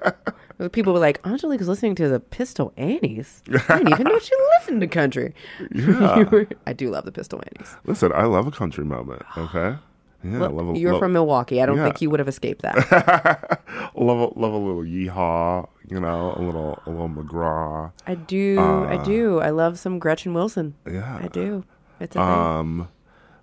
People 0.71 0.93
were 0.93 0.99
like, 0.99 1.19
Angelique's 1.25 1.67
listening 1.67 1.95
to 1.95 2.07
the 2.07 2.19
Pistol 2.19 2.71
Annies. 2.77 3.43
I 3.67 3.79
didn't 3.79 3.93
even 3.93 4.07
know 4.07 4.19
she 4.19 4.31
listened 4.59 4.81
to 4.81 4.87
country. 4.87 5.33
Yeah. 5.73 6.23
Were- 6.31 6.47
I 6.65 6.71
do 6.71 6.89
love 6.89 7.03
the 7.05 7.11
Pistol 7.11 7.41
Annies. 7.45 7.75
Listen, 7.85 8.11
I 8.13 8.23
love 8.23 8.47
a 8.47 8.51
country 8.51 8.85
moment, 8.85 9.23
okay? 9.37 9.75
Yeah, 10.23 10.39
Look, 10.39 10.53
love 10.53 10.69
a, 10.69 10.79
you're 10.79 10.93
love, 10.93 11.01
from 11.01 11.13
Milwaukee. 11.13 11.61
I 11.61 11.65
don't 11.65 11.77
yeah. 11.77 11.83
think 11.83 12.01
you 12.01 12.09
would 12.09 12.19
have 12.19 12.27
escaped 12.29 12.61
that. 12.63 12.75
love 13.95 14.17
a, 14.17 14.39
love 14.39 14.53
a 14.53 14.57
little 14.57 14.83
yeehaw, 14.83 15.67
you 15.87 15.99
know, 15.99 16.33
a 16.35 16.41
little 16.41 16.81
a 16.85 16.89
little 16.89 17.09
McGraw. 17.09 17.91
I 18.07 18.15
do. 18.15 18.59
I 18.59 19.03
do. 19.03 19.39
I 19.39 19.51
love 19.51 19.77
some 19.77 19.99
Gretchen 19.99 20.33
Wilson. 20.33 20.73
Yeah. 20.89 21.19
I 21.21 21.27
do. 21.27 21.63
It's 21.99 22.15
a 22.15 22.19
thing. 22.19 22.27
Um, 22.27 22.87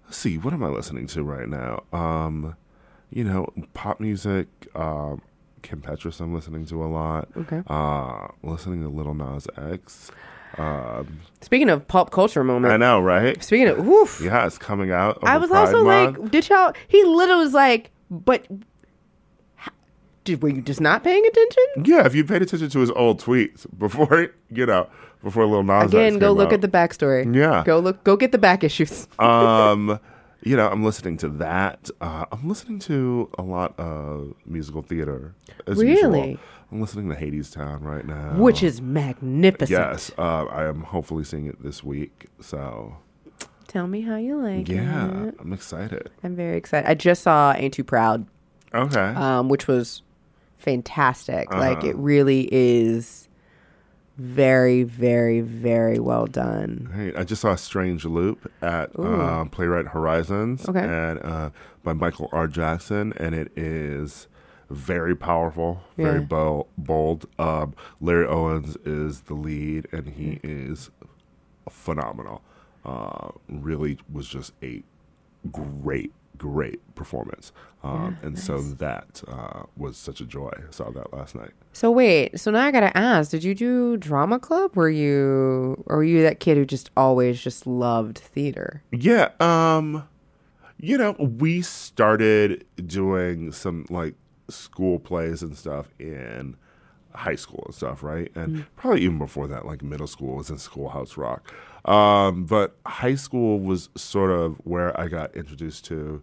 let's 0.07 0.17
see, 0.17 0.39
what 0.39 0.53
am 0.55 0.65
I 0.65 0.69
listening 0.69 1.07
to 1.09 1.23
right 1.23 1.49
now? 1.49 1.85
Um, 1.93 2.57
you 3.11 3.23
know, 3.23 3.53
pop 3.75 4.01
music. 4.01 4.49
Um, 4.75 5.23
Kim 5.63 5.81
Petras, 5.81 6.21
I'm 6.21 6.35
listening 6.35 6.67
to 6.67 6.83
a 6.85 6.87
lot. 6.87 7.29
Okay. 7.37 7.63
Uh, 7.67 8.29
listening 8.43 8.83
to 8.83 8.89
Lil 8.89 9.15
Nas 9.15 9.47
X. 9.57 10.11
Um, 10.59 11.21
Speaking 11.41 11.71
of 11.71 11.87
pop 11.89 12.11
culture 12.11 12.45
moment. 12.45 12.75
I 12.75 12.77
know, 12.77 13.01
right? 13.01 13.43
Speaking 13.43 13.69
of, 13.69 13.79
oof. 13.87 14.21
Yeah, 14.23 14.47
it's 14.47 14.59
coming 14.59 14.91
out. 14.91 15.19
I 15.23 15.39
was 15.39 15.49
Pride 15.49 15.61
also 15.61 15.85
Month. 15.85 16.19
like, 16.19 16.31
did 16.31 16.49
y'all? 16.49 16.73
He 16.89 17.03
literally 17.05 17.45
was 17.45 17.55
like, 17.55 17.91
but 18.11 18.47
did 20.25 20.43
were 20.43 20.51
you 20.51 20.63
just 20.63 20.81
not 20.81 21.03
paying 21.03 21.25
attention? 21.25 21.65
yeah, 21.85 22.05
if 22.07 22.15
you 22.15 22.25
paid 22.25 22.43
attention 22.43 22.69
to 22.71 22.81
his 22.81 22.91
old 22.91 23.21
tweets 23.23 23.67
before, 23.79 24.29
you 24.51 24.67
know, 24.67 24.89
before 25.23 25.47
Lil 25.47 25.63
Nas 25.63 25.85
X 25.85 25.93
Again, 25.95 26.19
go 26.19 26.29
came 26.31 26.37
look 26.39 26.49
out. 26.49 26.53
at 26.55 26.61
the 26.61 26.69
backstory. 26.69 27.35
Yeah. 27.35 27.63
Go 27.65 27.79
look. 27.79 28.05
Go 28.05 28.17
get 28.17 28.33
the 28.33 28.39
back 28.39 28.63
issues. 28.63 29.09
um, 29.19 29.99
you 30.43 30.57
know, 30.57 30.69
I'm 30.69 30.83
listening 30.85 31.17
to 31.19 31.29
that. 31.29 31.89
Uh, 32.01 32.25
I'm 32.33 32.49
listening 32.49 32.79
to 32.81 33.31
a 33.39 33.43
lot 33.43 33.79
of 33.79 34.35
musical 34.47 34.83
theater. 34.83 35.35
As 35.67 35.79
Really? 35.79 36.31
Usual. 36.31 36.41
I'm 36.71 36.81
listening 36.81 37.09
to 37.11 37.15
Hadestown 37.15 37.83
right 37.83 38.05
now. 38.07 38.35
which 38.37 38.63
is 38.63 38.81
magnificent. 38.81 39.71
yes, 39.71 40.11
uh, 40.19 40.45
I 40.47 40.67
am 40.67 40.83
hopefully 40.83 41.23
seeing 41.25 41.47
it 41.47 41.63
this 41.63 41.85
week. 41.85 42.27
So 42.41 42.97
Tell 43.69 43.87
me 43.87 44.01
how 44.03 44.17
you 44.17 44.37
like 44.37 44.69
it. 44.69 44.75
yeah, 44.77 45.25
it. 45.29 45.35
I'm 45.39 45.53
excited. 45.53 46.11
I'm 46.25 46.35
very 46.37 46.57
excited. 46.57 46.89
I 46.91 46.95
just 46.95 47.23
saw 47.23 47.53
Ain't 47.55 47.75
Too 47.75 47.85
Proud, 47.85 48.27
Okay. 48.75 48.99
um, 49.01 49.49
which 49.49 49.67
was 49.69 50.03
fantastic. 50.59 51.53
Like 51.53 51.79
Uh-huh. 51.79 51.89
it 51.89 51.97
really 51.97 52.49
is 52.53 53.29
very, 54.23 54.83
very, 54.85 55.41
very 55.41 55.99
well 55.99 56.27
done. 56.27 56.91
Hey, 56.95 57.13
I 57.15 57.25
just 57.25 57.43
saw 57.43 57.53
a 57.53 57.59
Strange 57.59 58.05
Loop 58.05 58.51
at 58.63 58.97
uh, 58.99 59.45
Playwright 59.47 59.89
Horizons 59.89 60.69
Okay. 60.69 60.81
and 60.81 61.19
uh, 61.25 61.51
by 61.83 61.93
Michael 61.93 62.29
R. 62.33 62.47
Jackson, 62.47 63.13
and 63.17 63.35
it 63.35 63.51
is 63.57 64.29
very 64.71 65.15
powerful, 65.17 65.83
very 65.97 66.21
Yeah. 66.21 66.25
bo- 66.27 66.67
bold. 66.79 67.27
Um, 67.39 67.75
Larry 68.01 68.27
Owens 68.27 68.77
is 68.85 69.23
the 69.23 69.35
lead, 69.35 69.87
and 69.93 70.09
he 70.09 70.39
is 70.43 70.91
phenomenal. 71.69 72.43
Uh, 72.85 73.31
really 73.49 73.99
was 74.11 74.27
just 74.29 74.53
a 74.63 74.83
great, 75.51 76.13
great 76.43 76.95
performance, 76.97 77.53
um, 77.85 78.19
and 78.23 78.37
so 78.37 78.61
that 78.61 79.23
uh, 79.29 79.63
was 79.77 79.97
such 79.97 80.21
a 80.21 80.25
joy. 80.25 80.51
I 80.57 80.71
saw 80.71 80.91
that 80.91 81.13
last 81.13 81.37
night. 81.37 81.53
So 81.73 81.91
wait, 81.91 82.41
so 82.41 82.51
now 82.51 82.67
I 82.67 82.73
gotta 82.73 82.97
ask: 82.97 83.31
Did 83.31 83.45
you 83.45 83.55
do 83.55 83.97
drama 83.97 84.41
club? 84.41 84.75
Were 84.75 84.91
you, 84.91 85.83
or 85.87 85.99
were 85.99 86.05
you 86.05 86.23
that 86.23 86.41
kid 86.41 86.57
who 86.57 86.65
just 86.65 86.91
always 86.97 87.41
just 87.41 87.67
loved 87.67 88.19
theater? 88.19 88.83
Yeah, 88.91 89.29
um 89.39 90.09
you 90.79 90.99
know, 90.99 91.13
we 91.13 91.63
started 91.63 92.67
doing 92.85 93.53
some 93.53 93.87
like 93.89 94.15
school 94.49 94.99
plays 94.99 95.41
and 95.43 95.57
stuff 95.57 95.89
in 96.01 96.57
high 97.15 97.35
school 97.37 97.63
and 97.67 97.75
stuff, 97.75 98.03
right? 98.03 98.31
And 98.35 98.65
probably 98.77 99.03
even 99.03 99.19
before 99.19 99.47
that, 99.49 99.67
like 99.67 99.83
middle 99.83 100.07
school 100.07 100.37
was 100.37 100.51
in 100.51 100.59
Schoolhouse 100.59 101.17
Rock. 101.17 101.53
Um, 101.85 102.45
but 102.45 102.77
high 102.87 103.17
school 103.17 103.59
was 103.61 103.89
sort 103.97 104.31
of 104.31 104.57
where 104.65 104.99
I 104.99 105.09
got 105.09 105.35
introduced 105.35 105.85
to 105.87 106.23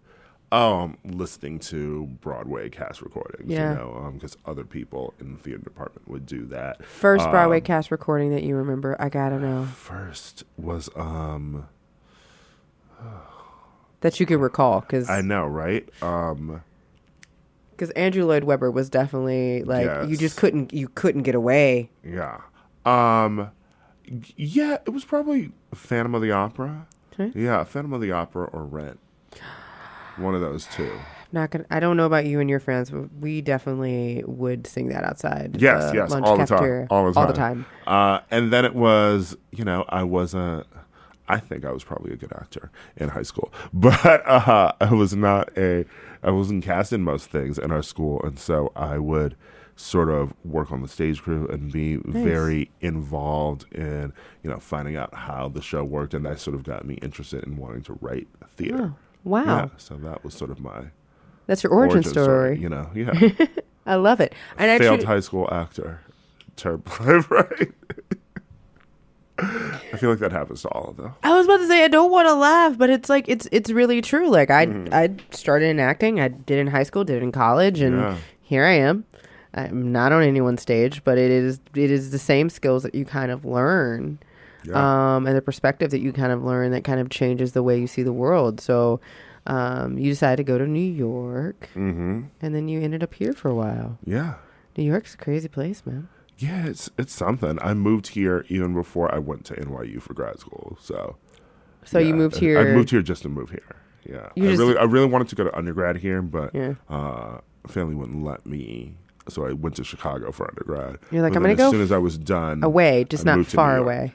um, 0.52 0.96
listening 1.04 1.60
to 1.60 2.06
Broadway 2.20 2.68
cast 2.70 3.02
recordings, 3.02 3.52
Yeah. 3.52 3.70
you 3.70 3.78
know, 3.78 4.10
because 4.14 4.36
other 4.46 4.64
people 4.64 5.14
in 5.20 5.34
the 5.34 5.38
theater 5.38 5.62
department 5.62 6.08
would 6.08 6.26
do 6.26 6.44
that. 6.46 6.84
First 6.84 7.26
Um, 7.26 7.30
Broadway 7.30 7.60
cast 7.60 7.90
recording 7.92 8.30
that 8.30 8.42
you 8.42 8.56
remember? 8.56 8.96
I 8.98 9.10
gotta 9.10 9.38
know 9.38 9.66
First 9.66 10.42
was 10.56 10.88
um 10.96 11.68
that 14.00 14.18
you 14.18 14.26
could 14.26 14.40
recall 14.40 14.80
because 14.80 15.08
I 15.10 15.20
know, 15.20 15.46
right? 15.46 15.88
Um 16.02 16.62
because 17.80 17.90
Andrew 17.92 18.26
Lloyd 18.26 18.44
Webber 18.44 18.70
was 18.70 18.90
definitely 18.90 19.62
like 19.64 20.08
you 20.08 20.16
just 20.18 20.36
couldn't 20.36 20.74
you 20.74 20.88
couldn't 20.88 21.22
get 21.22 21.34
away. 21.34 21.90
yeah. 22.04 22.40
Um 22.84 23.50
yeah, 24.36 24.78
it 24.86 24.90
was 24.90 25.04
probably 25.04 25.52
Phantom 25.74 26.14
of 26.14 26.20
the 26.22 26.32
Opera. 26.32 26.86
Okay. 27.12 27.32
Yeah, 27.38 27.64
Phantom 27.64 27.92
of 27.92 28.00
the 28.00 28.12
Opera 28.12 28.46
or 28.52 28.64
Rent. 28.64 28.98
One 30.16 30.34
of 30.34 30.40
those 30.40 30.66
two. 30.66 30.92
Not 31.32 31.50
gonna. 31.50 31.64
I 31.70 31.78
don't 31.78 31.96
know 31.96 32.06
about 32.06 32.26
you 32.26 32.40
and 32.40 32.50
your 32.50 32.58
friends, 32.58 32.90
but 32.90 33.08
we 33.20 33.40
definitely 33.40 34.24
would 34.26 34.66
sing 34.66 34.88
that 34.88 35.04
outside. 35.04 35.56
Yes, 35.60 35.92
yes, 35.94 36.10
lunch 36.10 36.26
all 36.26 36.36
the 36.36 36.44
time. 36.44 36.86
All 36.90 37.06
the 37.06 37.12
time. 37.12 37.20
All 37.22 37.26
the 37.28 37.32
time. 37.38 37.66
Uh, 37.86 38.18
and 38.32 38.52
then 38.52 38.64
it 38.64 38.74
was, 38.74 39.36
you 39.52 39.64
know, 39.64 39.84
I 39.88 40.02
wasn't. 40.02 40.66
I 41.30 41.38
think 41.38 41.64
I 41.64 41.72
was 41.72 41.84
probably 41.84 42.12
a 42.12 42.16
good 42.16 42.32
actor 42.32 42.70
in 42.96 43.08
high 43.10 43.22
school, 43.22 43.52
but 43.72 44.26
uh, 44.26 44.72
I 44.80 44.92
was 44.92 45.14
not 45.14 45.56
a. 45.56 45.84
I 46.22 46.30
wasn't 46.30 46.64
cast 46.64 46.92
in 46.92 47.02
most 47.02 47.30
things 47.30 47.58
in 47.58 47.70
our 47.72 47.82
school, 47.82 48.20
and 48.22 48.38
so 48.38 48.72
I 48.76 48.98
would 48.98 49.36
sort 49.76 50.10
of 50.10 50.34
work 50.44 50.70
on 50.70 50.82
the 50.82 50.88
stage 50.88 51.22
crew 51.22 51.48
and 51.48 51.72
be 51.72 51.96
very 52.04 52.70
involved 52.82 53.64
in, 53.72 54.12
you 54.42 54.50
know, 54.50 54.58
finding 54.58 54.96
out 54.96 55.14
how 55.14 55.48
the 55.48 55.62
show 55.62 55.82
worked, 55.82 56.12
and 56.12 56.26
that 56.26 56.38
sort 56.38 56.54
of 56.54 56.64
got 56.64 56.84
me 56.84 56.94
interested 56.96 57.42
in 57.44 57.56
wanting 57.56 57.82
to 57.84 57.96
write 58.02 58.28
theater. 58.56 58.92
Oh, 58.92 58.96
wow, 59.24 59.44
Yeah, 59.44 59.68
so 59.78 59.96
that 59.96 60.22
was 60.22 60.34
sort 60.34 60.50
of 60.50 60.60
my 60.60 60.90
that's 61.46 61.62
your 61.62 61.72
origin, 61.72 62.04
story. 62.04 62.58
You 62.58 62.68
know, 62.68 62.90
yeah. 62.94 63.46
I 63.86 63.94
love 63.94 64.20
it. 64.20 64.34
And 64.58 64.78
failed 64.80 65.00
treat- 65.00 65.06
high 65.06 65.20
school 65.20 65.48
actor. 65.50 66.00
Terrible, 66.56 66.92
right? 67.30 67.72
I 69.92 69.96
feel 69.96 70.10
like 70.10 70.18
that 70.20 70.32
happens 70.32 70.62
to 70.62 70.68
all 70.68 70.90
of 70.90 70.96
them. 70.96 71.14
I 71.22 71.34
was 71.34 71.46
about 71.46 71.58
to 71.58 71.66
say 71.66 71.84
I 71.84 71.88
don't 71.88 72.10
want 72.10 72.26
to 72.28 72.34
laugh, 72.34 72.76
but 72.78 72.90
it's 72.90 73.08
like 73.08 73.24
it's 73.28 73.48
it's 73.52 73.70
really 73.70 74.00
true. 74.00 74.28
Like 74.28 74.50
I 74.50 74.66
Mm-hmm. 74.66 74.94
I 74.94 75.10
started 75.34 75.66
in 75.66 75.80
acting. 75.80 76.20
I 76.20 76.28
did 76.28 76.58
it 76.58 76.60
in 76.60 76.66
high 76.68 76.82
school, 76.84 77.04
did 77.04 77.16
it 77.16 77.22
in 77.22 77.32
college, 77.32 77.80
and 77.80 77.96
Yeah. 77.96 78.16
here 78.42 78.64
I 78.64 78.72
am. 78.74 79.04
I'm 79.52 79.90
not 79.90 80.12
on 80.12 80.22
anyone's 80.22 80.62
stage, 80.62 81.02
but 81.04 81.18
it 81.18 81.30
is 81.30 81.60
it 81.74 81.90
is 81.90 82.10
the 82.12 82.18
same 82.18 82.48
skills 82.50 82.82
that 82.84 82.94
you 82.94 83.04
kind 83.04 83.32
of 83.32 83.44
learn, 83.44 84.18
Yeah. 84.64 85.16
um, 85.16 85.26
and 85.26 85.36
the 85.36 85.42
perspective 85.42 85.90
that 85.90 86.00
you 86.00 86.12
kind 86.12 86.30
of 86.32 86.44
learn 86.44 86.70
that 86.72 86.84
kind 86.84 87.00
of 87.00 87.08
changes 87.10 87.52
the 87.52 87.62
way 87.62 87.78
you 87.80 87.86
see 87.88 88.02
the 88.04 88.12
world. 88.12 88.60
So, 88.60 89.00
um, 89.48 89.98
you 89.98 90.08
decided 90.10 90.36
to 90.36 90.44
go 90.44 90.56
to 90.58 90.66
New 90.68 90.78
York, 90.80 91.68
Mm-hmm. 91.74 92.22
and 92.42 92.54
then 92.54 92.68
you 92.68 92.80
ended 92.80 93.02
up 93.02 93.12
here 93.14 93.32
for 93.32 93.48
a 93.48 93.54
while. 93.54 93.98
Yeah. 94.04 94.34
New 94.76 94.84
York's 94.84 95.14
a 95.14 95.18
crazy 95.18 95.48
place, 95.48 95.84
man. 95.84 96.08
Yeah, 96.40 96.66
it's 96.66 96.88
it's 96.98 97.12
something. 97.12 97.58
I 97.60 97.74
moved 97.74 98.08
here 98.08 98.44
even 98.48 98.72
before 98.74 99.14
I 99.14 99.18
went 99.18 99.44
to 99.46 99.54
NYU 99.54 100.00
for 100.00 100.14
grad 100.14 100.38
school. 100.40 100.78
So 100.80 101.16
So 101.84 101.98
you 101.98 102.14
moved 102.14 102.36
here. 102.36 102.58
I 102.58 102.64
moved 102.72 102.90
here 102.90 103.02
just 103.02 103.22
to 103.22 103.28
move 103.28 103.50
here. 103.50 103.76
Yeah. 104.04 104.30
You 104.34 104.48
I 104.50 104.54
really 104.54 104.76
I 104.78 104.84
really 104.84 105.06
wanted 105.06 105.28
to 105.28 105.36
go 105.36 105.44
to 105.44 105.54
undergrad 105.56 105.96
here, 105.98 106.22
but 106.22 106.54
Yeah. 106.54 106.74
uh 106.88 107.40
family 107.66 107.94
wouldn't 107.94 108.24
let 108.24 108.46
me. 108.46 108.96
So 109.28 109.46
I 109.46 109.52
went 109.52 109.76
to 109.76 109.84
Chicago 109.84 110.32
for 110.32 110.48
undergrad. 110.48 110.98
You're 111.10 111.20
like, 111.22 111.34
But 111.34 111.36
I'm 111.38 111.42
gonna 111.42 111.52
as 111.52 111.58
go 111.58 111.66
As 111.66 111.70
soon 111.72 111.82
as 111.82 111.92
I 111.92 111.98
was 111.98 112.16
done 112.16 112.64
away, 112.64 113.04
just 113.04 113.26
I 113.26 113.36
not 113.36 113.46
far 113.46 113.76
away. 113.76 114.14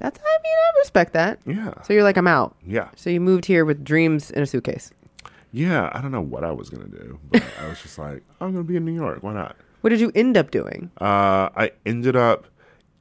That's 0.00 0.18
I 0.18 0.38
mean 0.42 0.56
I 0.58 0.78
respect 0.80 1.12
that. 1.12 1.38
Yeah. 1.46 1.80
So 1.82 1.92
you're 1.92 2.02
like 2.02 2.16
I'm 2.16 2.26
out. 2.26 2.56
Yeah. 2.66 2.88
So 2.96 3.10
you 3.10 3.20
moved 3.20 3.44
here 3.46 3.64
with 3.64 3.84
dreams 3.84 4.32
in 4.32 4.42
a 4.42 4.46
suitcase. 4.46 4.90
Yeah. 5.52 5.88
I 5.92 6.02
don't 6.02 6.10
know 6.10 6.20
what 6.20 6.42
I 6.42 6.50
was 6.50 6.68
gonna 6.68 6.88
do, 6.88 7.20
but 7.30 7.44
I 7.62 7.68
was 7.68 7.80
just 7.80 7.96
like, 7.96 8.24
I'm 8.40 8.50
gonna 8.52 8.64
be 8.64 8.76
in 8.76 8.84
New 8.84 8.92
York. 8.94 9.22
Why 9.22 9.34
not? 9.34 9.56
What 9.80 9.90
did 9.90 10.00
you 10.00 10.10
end 10.14 10.36
up 10.36 10.50
doing? 10.50 10.90
Uh, 11.00 11.50
I 11.54 11.72
ended 11.86 12.16
up 12.16 12.46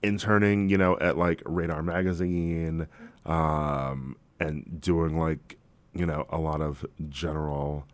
interning, 0.03 0.69
you 0.69 0.77
know, 0.77 0.97
at 0.99 1.17
like 1.17 1.41
Radar 1.45 1.81
Magazine, 1.81 2.87
um, 3.25 4.15
and 4.39 4.79
doing 4.79 5.17
like, 5.19 5.57
you 5.93 6.05
know, 6.05 6.25
a 6.29 6.37
lot 6.37 6.61
of 6.61 6.85
general 7.09 7.85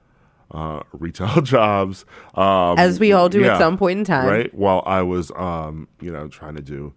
uh, 0.51 0.81
retail 0.93 1.41
jobs. 1.41 2.05
Um, 2.35 2.77
As 2.77 2.99
we 2.99 3.13
all 3.13 3.29
do 3.29 3.41
yeah, 3.41 3.53
at 3.53 3.57
some 3.59 3.77
point 3.77 3.99
in 3.99 4.05
time. 4.05 4.27
right? 4.27 4.53
While 4.53 4.83
I 4.85 5.01
was, 5.01 5.31
um, 5.35 5.87
you 6.01 6.11
know, 6.11 6.27
trying 6.27 6.55
to 6.55 6.61
do 6.61 6.93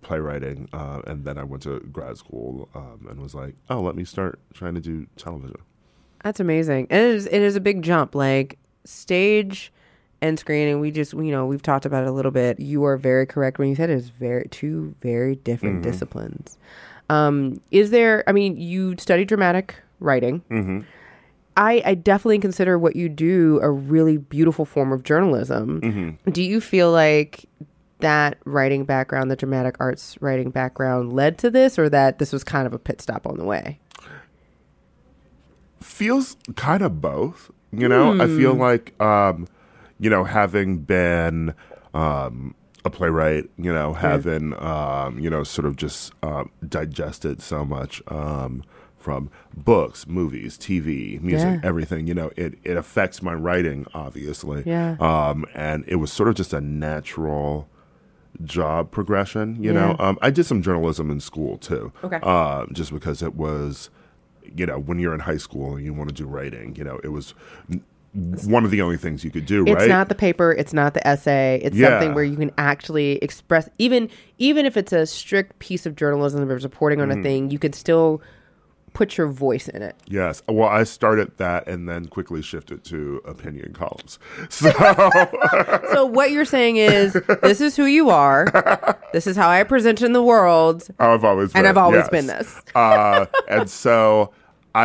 playwriting, 0.00 0.68
uh, 0.72 1.02
and 1.06 1.24
then 1.24 1.38
I 1.38 1.44
went 1.44 1.62
to 1.64 1.80
grad 1.80 2.16
school 2.16 2.68
um, 2.74 3.06
and 3.10 3.20
was 3.20 3.34
like, 3.34 3.54
oh, 3.68 3.80
let 3.80 3.94
me 3.94 4.04
start 4.04 4.40
trying 4.54 4.74
to 4.74 4.80
do 4.80 5.06
television. 5.16 5.56
That's 6.24 6.40
amazing. 6.40 6.86
It 6.90 6.98
is 6.98 7.26
it 7.26 7.42
is 7.42 7.54
a 7.54 7.60
big 7.60 7.82
jump. 7.82 8.14
Like 8.14 8.58
stage 8.84 9.72
and 10.20 10.38
screening, 10.38 10.80
we 10.80 10.90
just 10.90 11.12
you 11.12 11.30
know, 11.30 11.46
we've 11.46 11.62
talked 11.62 11.86
about 11.86 12.04
it 12.04 12.08
a 12.08 12.12
little 12.12 12.30
bit. 12.32 12.58
You 12.60 12.84
are 12.84 12.96
very 12.96 13.26
correct 13.26 13.58
when 13.58 13.68
you 13.68 13.74
said 13.74 13.90
it's 13.90 14.08
very 14.08 14.48
two 14.50 14.94
very 15.00 15.36
different 15.36 15.76
Mm-hmm. 15.82 15.90
disciplines. 15.90 16.58
Um, 17.10 17.60
is 17.70 17.90
there 17.90 18.24
I 18.26 18.32
mean, 18.32 18.56
you 18.56 18.96
study 18.98 19.24
dramatic 19.24 19.74
writing. 20.00 20.42
Mm-hmm. 20.50 20.80
I, 21.56 21.82
I 21.84 21.94
definitely 21.94 22.38
consider 22.38 22.78
what 22.78 22.94
you 22.94 23.08
do 23.08 23.58
a 23.62 23.70
really 23.70 24.16
beautiful 24.16 24.64
form 24.64 24.92
of 24.92 25.02
journalism. 25.02 25.80
Mm-hmm. 25.80 26.30
Do 26.30 26.42
you 26.42 26.60
feel 26.60 26.92
like 26.92 27.46
that 28.00 28.38
writing 28.44 28.84
background, 28.84 29.28
the 29.28 29.34
dramatic 29.34 29.74
arts 29.80 30.16
writing 30.20 30.50
background, 30.50 31.12
led 31.14 31.36
to 31.38 31.50
this, 31.50 31.76
or 31.76 31.88
that 31.88 32.20
this 32.20 32.32
was 32.32 32.44
kind 32.44 32.66
of 32.68 32.72
a 32.72 32.78
pit 32.78 33.00
stop 33.00 33.26
on 33.26 33.36
the 33.38 33.44
way? 33.44 33.80
feels 35.80 36.36
kind 36.56 36.82
of 36.82 37.00
both. 37.00 37.50
You 37.72 37.88
know, 37.88 38.20
I 38.20 38.26
feel 38.26 38.54
Hmm. 38.54 38.60
like, 38.60 39.00
um, 39.00 39.46
you 39.98 40.08
know, 40.10 40.24
having 40.24 40.78
been 40.78 41.54
um, 41.94 42.54
a 42.84 42.90
playwright, 42.90 43.48
you 43.58 43.72
know, 43.72 43.92
having, 43.94 44.54
um, 44.62 45.18
you 45.18 45.28
know, 45.30 45.42
sort 45.44 45.66
of 45.66 45.76
just 45.76 46.12
um, 46.22 46.50
digested 46.68 47.42
so 47.42 47.64
much 47.64 48.02
um, 48.08 48.62
from 48.96 49.30
books, 49.56 50.06
movies, 50.06 50.56
TV, 50.58 51.20
music, 51.20 51.60
Yeah. 51.62 51.68
everything. 51.68 52.06
You 52.06 52.14
know, 52.14 52.30
it 52.36 52.58
it 52.64 52.76
affects 52.76 53.22
my 53.22 53.34
writing, 53.34 53.86
obviously. 53.94 54.62
Yeah. 54.66 54.96
Um, 55.00 55.44
and 55.54 55.84
it 55.88 55.96
was 55.96 56.12
sort 56.12 56.28
of 56.28 56.34
just 56.36 56.52
a 56.52 56.60
natural 56.60 57.68
job 58.44 58.90
progression. 58.90 59.62
You 59.62 59.72
know, 59.72 59.96
um, 59.98 60.18
I 60.22 60.30
did 60.30 60.44
some 60.44 60.62
journalism 60.62 61.10
in 61.10 61.20
school 61.20 61.58
too. 61.58 61.92
Okay. 62.04 62.20
Uh, 62.22 62.66
just 62.72 62.92
because 62.92 63.22
it 63.22 63.34
was, 63.34 63.90
you 64.56 64.66
know, 64.66 64.78
when 64.78 64.98
you're 64.98 65.14
in 65.14 65.20
high 65.20 65.36
school 65.38 65.74
and 65.76 65.84
you 65.84 65.92
want 65.92 66.08
to 66.10 66.14
do 66.14 66.26
writing, 66.26 66.76
you 66.76 66.84
know, 66.84 67.00
it 67.02 67.08
was 67.08 67.34
n- 67.70 67.82
one 68.14 68.64
of 68.64 68.70
the 68.70 68.80
only 68.82 68.96
things 68.96 69.22
you 69.22 69.30
could 69.30 69.46
do, 69.46 69.64
It's 69.66 69.86
not 69.86 70.08
the 70.08 70.14
paper, 70.14 70.50
it's 70.52 70.72
not 70.72 70.94
the 70.94 71.06
essay. 71.06 71.60
It's 71.62 71.76
Yeah. 71.76 71.90
something 71.90 72.14
where 72.14 72.24
you 72.24 72.36
can 72.36 72.50
actually 72.58 73.16
express 73.18 73.68
even 73.78 74.08
even 74.38 74.66
if 74.66 74.76
it's 74.76 74.92
a 74.92 75.06
strict 75.06 75.58
piece 75.58 75.84
of 75.86 75.94
journalism 75.96 76.46
that 76.46 76.54
is 76.54 76.64
reporting 76.64 76.98
Mm-hmm. 77.00 77.10
on 77.12 77.18
a 77.20 77.22
thing, 77.22 77.50
you 77.50 77.58
could 77.58 77.74
still 77.74 78.20
put 78.94 79.16
your 79.16 79.28
voice 79.28 79.68
in 79.68 79.82
it. 79.82 79.94
Yes. 80.08 80.42
Well, 80.48 80.68
I 80.68 80.82
started 80.82 81.36
that 81.36 81.68
and 81.68 81.88
then 81.88 82.06
quickly 82.06 82.42
shifted 82.42 82.82
to 82.84 83.20
opinion 83.26 83.72
columns. 83.74 84.18
So, 84.50 84.70
So 85.92 86.06
what 86.06 86.30
you're 86.32 86.44
saying 86.46 86.78
is 86.78 87.12
this 87.42 87.60
is 87.60 87.76
who 87.76 87.84
you 87.84 88.10
are. 88.10 88.46
This 89.12 89.26
is 89.26 89.36
how 89.36 89.48
I 89.48 89.62
present 89.64 90.02
in 90.02 90.14
the 90.14 90.22
world. 90.22 90.88
I've 90.98 91.22
always 91.24 91.52
been, 91.52 91.60
And 91.60 91.68
I've 91.68 91.76
always 91.76 92.00
yes. 92.00 92.08
been 92.08 92.26
this. 92.26 92.60
uh, 92.74 93.26
and 93.48 93.68
so 93.70 94.32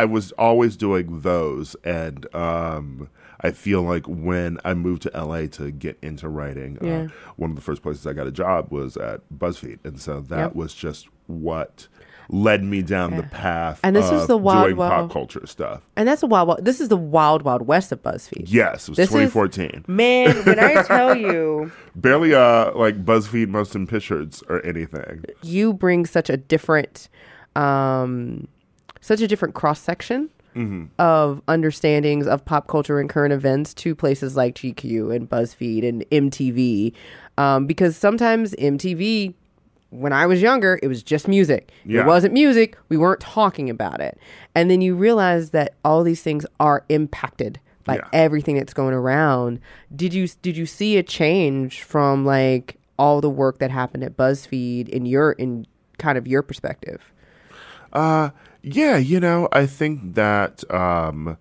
I 0.00 0.04
was 0.04 0.32
always 0.32 0.76
doing 0.76 1.20
those, 1.20 1.76
and 1.84 2.26
um, 2.34 3.08
I 3.40 3.50
feel 3.52 3.82
like 3.82 4.06
when 4.06 4.58
I 4.64 4.74
moved 4.74 5.02
to 5.02 5.10
LA 5.14 5.46
to 5.58 5.70
get 5.70 5.98
into 6.02 6.28
writing, 6.28 6.78
Yeah. 6.82 7.02
uh, 7.02 7.08
one 7.36 7.50
of 7.50 7.56
the 7.56 7.62
first 7.62 7.82
places 7.82 8.06
I 8.06 8.12
got 8.12 8.26
a 8.26 8.32
job 8.32 8.72
was 8.72 8.96
at 8.96 9.20
BuzzFeed, 9.36 9.78
and 9.84 10.00
so 10.00 10.20
that 10.20 10.38
Yep. 10.38 10.54
was 10.56 10.74
just 10.74 11.08
what 11.26 11.88
led 12.30 12.64
me 12.64 12.80
down 12.80 13.16
the 13.16 13.22
path. 13.22 13.78
And 13.84 13.94
this 13.94 14.10
is 14.10 14.26
the 14.26 14.36
wild, 14.38 14.72
wild- 14.74 14.90
pop 15.08 15.12
culture 15.12 15.46
stuff. 15.46 15.82
And 15.94 16.08
that's 16.08 16.22
a 16.22 16.26
wild, 16.26 16.48
wild 16.48 16.64
this 16.64 16.80
is 16.80 16.88
the 16.88 16.96
wild 16.96 17.42
wild 17.42 17.66
west 17.66 17.92
of 17.92 18.02
BuzzFeed. 18.02 18.44
Yes, 18.46 18.84
it 18.88 18.92
was 18.92 18.96
This 18.96 19.08
is- 19.10 19.30
2014. 19.30 19.84
Man, 19.88 20.34
when 20.46 20.58
I 20.58 20.82
tell 20.94 21.14
you 21.14 21.70
Barely 21.94 22.34
uh 22.34 22.72
like 22.74 23.04
BuzzFeed 23.04 23.48
Motion 23.48 23.86
Pictures 23.86 24.42
or 24.48 24.64
anything. 24.64 25.24
you 25.42 25.74
bring 25.74 26.06
such 26.06 26.30
a 26.30 26.38
different 26.38 27.10
um 27.56 28.48
such 29.04 29.20
a 29.20 29.28
different 29.28 29.54
cross 29.54 29.80
section 29.80 30.30
of 31.00 31.42
understandings 31.48 32.28
of 32.28 32.44
pop 32.44 32.68
culture 32.68 33.00
and 33.00 33.10
current 33.10 33.32
events 33.32 33.74
to 33.74 33.92
places 33.92 34.36
like 34.36 34.54
GQ 34.54 35.12
and 35.14 35.28
BuzzFeed 35.28 35.82
and 35.88 36.04
MTV 36.10 36.92
um, 37.36 37.66
because 37.66 37.96
sometimes 37.96 38.52
MTV 38.54 39.34
when 39.90 40.12
I 40.12 40.26
was 40.26 40.40
younger 40.40 40.78
it 40.80 40.86
was 40.86 41.02
just 41.02 41.26
music 41.26 41.72
Yeah. 41.84 42.02
it 42.02 42.06
wasn't 42.06 42.34
music 42.34 42.78
we 42.88 42.96
weren't 42.96 43.18
talking 43.20 43.68
about 43.68 44.00
it 44.00 44.16
and 44.54 44.70
then 44.70 44.80
you 44.80 44.94
realize 44.94 45.50
that 45.50 45.74
all 45.84 46.04
these 46.04 46.22
things 46.22 46.46
are 46.60 46.84
impacted 46.88 47.58
by 47.82 47.96
Yeah. 47.96 48.08
everything 48.12 48.54
that's 48.56 48.72
going 48.74 48.94
around. 48.94 49.58
Did 49.94 50.14
you 50.14 50.28
did 50.40 50.56
you 50.56 50.66
see 50.66 50.96
a 50.98 51.02
change 51.02 51.82
from 51.82 52.24
like 52.24 52.76
all 52.96 53.20
the 53.20 53.28
work 53.28 53.58
that 53.58 53.72
happened 53.72 54.04
at 54.04 54.16
BuzzFeed 54.16 54.88
in 54.88 55.04
your 55.04 55.32
in 55.32 55.66
kind 55.98 56.16
of 56.16 56.28
your 56.28 56.42
perspective? 56.42 57.02
Uh, 57.92 58.30
yeah, 58.64 58.96
you 58.96 59.20
know, 59.20 59.48
I 59.52 59.66
think 59.66 60.14
that 60.14 60.68
um, 60.72 61.36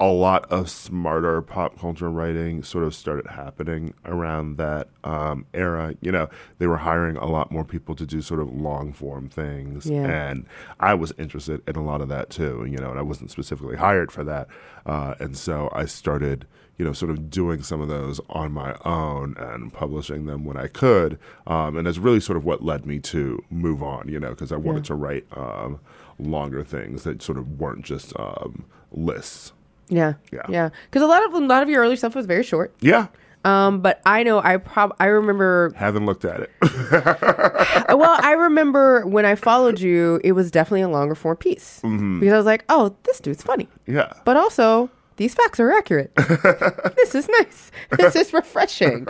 a 0.00 0.06
lot 0.06 0.50
of 0.50 0.70
smarter 0.70 1.42
pop 1.42 1.78
culture 1.78 2.08
writing 2.08 2.62
sort 2.62 2.84
of 2.84 2.94
started 2.94 3.26
happening 3.26 3.92
around 4.04 4.56
that 4.56 4.88
um, 5.02 5.44
era. 5.52 5.94
You 6.00 6.12
know, 6.12 6.28
they 6.58 6.68
were 6.68 6.76
hiring 6.76 7.16
a 7.16 7.26
lot 7.26 7.50
more 7.50 7.64
people 7.64 7.96
to 7.96 8.06
do 8.06 8.22
sort 8.22 8.40
of 8.40 8.52
long 8.52 8.92
form 8.92 9.28
things. 9.28 9.86
Yeah. 9.86 10.06
And 10.06 10.46
I 10.78 10.94
was 10.94 11.12
interested 11.18 11.62
in 11.66 11.74
a 11.74 11.82
lot 11.82 12.00
of 12.00 12.08
that 12.10 12.30
too, 12.30 12.64
you 12.70 12.78
know, 12.78 12.90
and 12.90 12.98
I 12.98 13.02
wasn't 13.02 13.32
specifically 13.32 13.76
hired 13.76 14.12
for 14.12 14.22
that. 14.22 14.46
Uh, 14.86 15.14
and 15.18 15.36
so 15.36 15.68
I 15.72 15.86
started, 15.86 16.46
you 16.76 16.84
know, 16.84 16.92
sort 16.92 17.10
of 17.10 17.28
doing 17.28 17.64
some 17.64 17.80
of 17.80 17.88
those 17.88 18.20
on 18.30 18.52
my 18.52 18.76
own 18.84 19.34
and 19.36 19.72
publishing 19.72 20.26
them 20.26 20.44
when 20.44 20.56
I 20.56 20.68
could. 20.68 21.18
Um, 21.48 21.76
and 21.76 21.88
that's 21.88 21.98
really 21.98 22.20
sort 22.20 22.36
of 22.36 22.44
what 22.44 22.62
led 22.62 22.86
me 22.86 23.00
to 23.00 23.42
move 23.50 23.82
on, 23.82 24.08
you 24.08 24.20
know, 24.20 24.30
because 24.30 24.52
I 24.52 24.56
wanted 24.56 24.84
to 24.84 24.94
write 24.94 25.26
um, 25.36 25.80
longer 26.20 26.62
things 26.62 27.02
that 27.02 27.20
sort 27.20 27.36
of 27.36 27.58
weren't 27.58 27.84
just 27.84 28.12
um, 28.16 28.64
lists. 28.92 29.52
Yeah, 29.88 30.14
Yeah. 30.32 30.42
yeah. 30.48 30.68
Because 30.90 31.02
a 31.02 31.06
lot 31.06 31.24
of 31.24 31.34
a 31.34 31.38
lot 31.38 31.62
of 31.62 31.68
your 31.68 31.82
early 31.82 31.96
stuff 31.96 32.14
was 32.14 32.26
very 32.26 32.42
short. 32.42 32.74
Yeah. 32.80 33.06
Um, 33.44 33.80
but 33.80 34.02
I 34.04 34.24
know 34.24 34.40
I 34.40 34.56
prob 34.56 34.94
I 35.00 35.06
remember 35.06 35.72
Haven't 35.76 36.06
looked 36.06 36.24
at 36.24 36.40
it. 36.40 36.50
well, 36.62 38.18
I 38.20 38.32
remember 38.36 39.06
when 39.06 39.24
I 39.24 39.34
followed 39.36 39.80
you, 39.80 40.20
it 40.24 40.32
was 40.32 40.50
definitely 40.50 40.82
a 40.82 40.88
longer 40.88 41.14
form 41.14 41.36
piece 41.36 41.80
because 41.82 42.32
I 42.32 42.36
was 42.36 42.46
like, 42.46 42.64
"Oh, 42.68 42.96
this 43.04 43.20
dude's 43.20 43.42
funny," 43.42 43.68
yeah. 43.86 44.12
but 44.24 44.36
also 44.36 44.90
these 45.16 45.34
facts 45.34 45.58
are 45.60 45.70
accurate. 45.72 46.12
this 46.96 47.14
is 47.14 47.28
nice. 47.40 47.70
This 47.96 48.14
is 48.16 48.32
refreshing. 48.32 49.06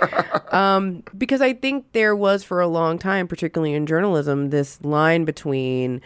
Um, 0.52 1.02
because 1.16 1.40
I 1.40 1.52
think 1.54 1.86
there 1.92 2.14
was 2.14 2.44
for 2.44 2.60
a 2.60 2.68
long 2.68 2.98
time, 2.98 3.28
particularly 3.28 3.74
in 3.74 3.86
journalism, 3.86 4.50
this 4.50 4.80
line 4.82 5.24
between 5.24 6.00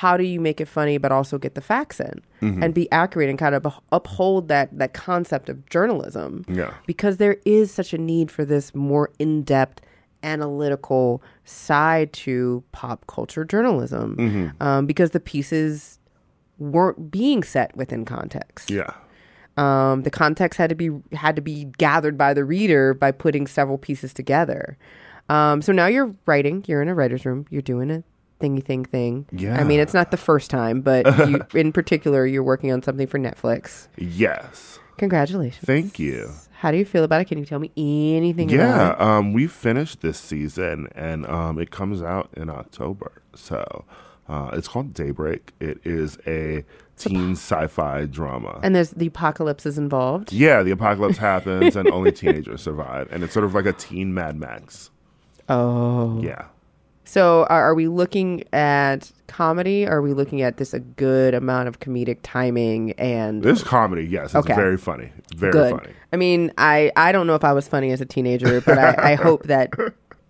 how 0.00 0.16
do 0.16 0.24
you 0.24 0.40
make 0.40 0.60
it 0.60 0.66
funny 0.66 0.98
but 0.98 1.12
also 1.12 1.38
get 1.38 1.54
the 1.54 1.60
facts 1.60 2.00
in 2.00 2.20
and 2.62 2.74
be 2.74 2.90
accurate 2.90 3.30
and 3.30 3.38
kind 3.38 3.54
of 3.54 3.64
uphold 3.92 4.48
that 4.48 4.68
that 4.76 4.92
concept 4.92 5.48
of 5.48 5.64
journalism? 5.70 6.44
Yeah. 6.48 6.74
because 6.86 7.18
there 7.18 7.36
is 7.44 7.72
such 7.72 7.92
a 7.94 7.98
need 7.98 8.28
for 8.30 8.44
this 8.44 8.74
more 8.74 9.10
in-depth 9.20 9.80
analytical 10.24 11.22
side 11.44 12.12
to 12.12 12.62
pop 12.72 13.06
culture 13.06 13.44
journalism 13.44 14.52
um, 14.60 14.86
because 14.86 15.10
the 15.12 15.20
pieces 15.20 15.98
weren't 16.58 17.10
being 17.10 17.42
set 17.44 17.76
within 17.76 18.04
context. 18.04 18.70
Yeah. 18.70 18.90
um, 19.56 20.02
the 20.02 20.10
context 20.10 20.58
had 20.58 20.70
to 20.70 20.74
be 20.74 20.90
had 21.12 21.36
to 21.36 21.42
be 21.42 21.66
gathered 21.78 22.16
by 22.18 22.34
the 22.34 22.44
reader 22.44 22.94
by 22.94 23.12
putting 23.12 23.46
several 23.46 23.78
pieces 23.78 24.12
together. 24.12 24.76
Um, 25.28 25.62
so 25.62 25.72
now 25.72 25.86
you're 25.86 26.14
writing 26.26 26.64
you're 26.66 26.82
in 26.82 26.88
a 26.88 26.94
writer's 26.94 27.24
room 27.24 27.46
you're 27.50 27.62
doing 27.62 27.90
a 27.90 28.02
thingy 28.40 28.62
thing 28.62 28.84
thing 28.84 29.26
Yeah. 29.32 29.58
i 29.60 29.64
mean 29.64 29.80
it's 29.80 29.94
not 29.94 30.10
the 30.10 30.16
first 30.16 30.50
time 30.50 30.80
but 30.80 31.06
you, 31.28 31.40
in 31.54 31.72
particular 31.72 32.26
you're 32.26 32.42
working 32.42 32.72
on 32.72 32.82
something 32.82 33.06
for 33.06 33.18
netflix 33.18 33.88
Yes. 33.96 34.78
congratulations 34.98 35.64
Thank 35.64 35.98
you. 35.98 36.30
how 36.52 36.70
do 36.70 36.76
you 36.76 36.84
feel 36.84 37.04
about 37.04 37.20
it 37.20 37.26
can 37.26 37.38
you 37.38 37.44
tell 37.44 37.58
me 37.60 37.70
anything 37.76 38.48
Yeah, 38.48 38.74
about 38.92 38.94
it 38.96 39.00
um, 39.00 39.32
we 39.32 39.46
finished 39.46 40.00
this 40.00 40.18
season, 40.18 40.88
and 40.94 41.26
um, 41.26 41.58
it 41.58 41.70
comes 41.70 42.02
out 42.02 42.28
in 42.36 42.48
October. 42.50 43.12
So 43.34 43.84
uh, 44.28 44.50
it's 44.54 44.68
called 44.68 44.94
Daybreak. 44.94 45.52
It 45.60 45.78
is 45.84 46.16
a 46.26 46.64
teen 46.96 47.32
sci-fi 47.32 48.06
drama. 48.06 48.60
and 48.62 48.74
there's 48.74 48.90
the 48.90 49.06
apocalypse 49.06 49.66
is 49.66 49.76
involved 49.78 50.32
yeah, 50.32 50.62
the 50.62 50.70
apocalypse 50.70 51.18
happens, 51.30 51.76
and 51.76 51.88
only 51.90 52.12
teenagers 52.12 52.62
survive, 52.62 53.08
and 53.12 53.22
it's 53.22 53.32
sort 53.34 53.44
of 53.44 53.54
like 53.54 53.66
a 53.66 53.72
teen 53.74 54.14
Mad 54.14 54.36
Max. 54.36 54.90
oh 55.48 56.20
Yeah. 56.22 56.46
So 57.04 57.44
are, 57.50 57.62
are 57.64 57.74
we 57.74 57.88
looking 57.88 58.44
at 58.52 59.12
comedy? 59.26 59.86
Or 59.86 59.96
are 59.98 60.02
we 60.02 60.12
looking 60.14 60.42
at 60.42 60.56
this 60.56 60.72
a 60.74 60.80
good 60.80 61.34
amount 61.34 61.68
of 61.68 61.80
comedic 61.80 62.18
timing 62.22 62.92
and 62.92 63.42
This 63.42 63.62
comedy, 63.62 64.04
yes, 64.04 64.26
it's 64.26 64.36
Okay. 64.36 64.54
very 64.54 64.76
funny, 64.76 65.10
very 65.36 65.52
good? 65.52 65.70
funny. 65.78 65.92
I 66.12 66.16
mean, 66.16 66.52
I 66.58 66.92
I 66.96 67.12
don't 67.12 67.26
know 67.26 67.34
if 67.34 67.44
I 67.44 67.52
was 67.52 67.66
funny 67.68 67.90
as 67.90 68.00
a 68.00 68.06
teenager, 68.06 68.60
but 68.60 68.78
I, 68.78 69.12
I 69.12 69.14
hope 69.16 69.42
that 69.54 69.70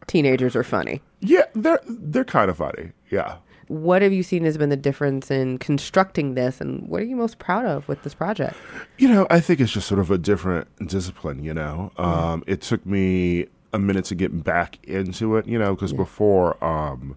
teenagers 0.07 0.57
are 0.57 0.65
funny. 0.65 1.01
Yeah, 1.21 1.45
they're 1.55 1.81
they're 1.87 2.25
kind 2.25 2.51
of 2.51 2.57
funny. 2.57 2.93
Yeah. 3.11 3.37
What 3.69 4.03
have 4.03 4.13
you 4.13 4.23
seen 4.23 4.45
has 4.45 4.59
been 4.59 4.69
the 4.69 4.77
difference 4.77 5.31
in 5.31 5.57
constructing 5.59 6.35
this, 6.35 6.61
and 6.61 6.87
what 6.87 7.01
are 7.01 7.05
you 7.07 7.17
most 7.17 7.39
proud 7.39 7.65
of 7.65 7.89
with 7.89 8.03
this 8.03 8.13
project? 8.13 8.57
You 8.99 9.09
know, 9.09 9.27
I 9.31 9.41
think 9.41 9.59
it's 9.61 9.73
just 9.73 9.89
sort 9.89 10.01
of 10.01 10.11
a 10.11 10.19
different 10.19 10.69
discipline, 10.87 11.43
you 11.43 11.55
know. 11.55 11.91
Um, 11.97 12.45
it 12.47 12.61
took 12.61 12.85
me 12.85 13.47
a 13.75 13.79
minute 13.79 14.05
to 14.07 14.15
get 14.15 14.45
back 14.45 14.79
into 14.85 15.37
it, 15.37 15.47
you 15.47 15.59
know, 15.59 15.75
because 15.75 15.93
before, 15.93 16.63
um, 16.65 17.17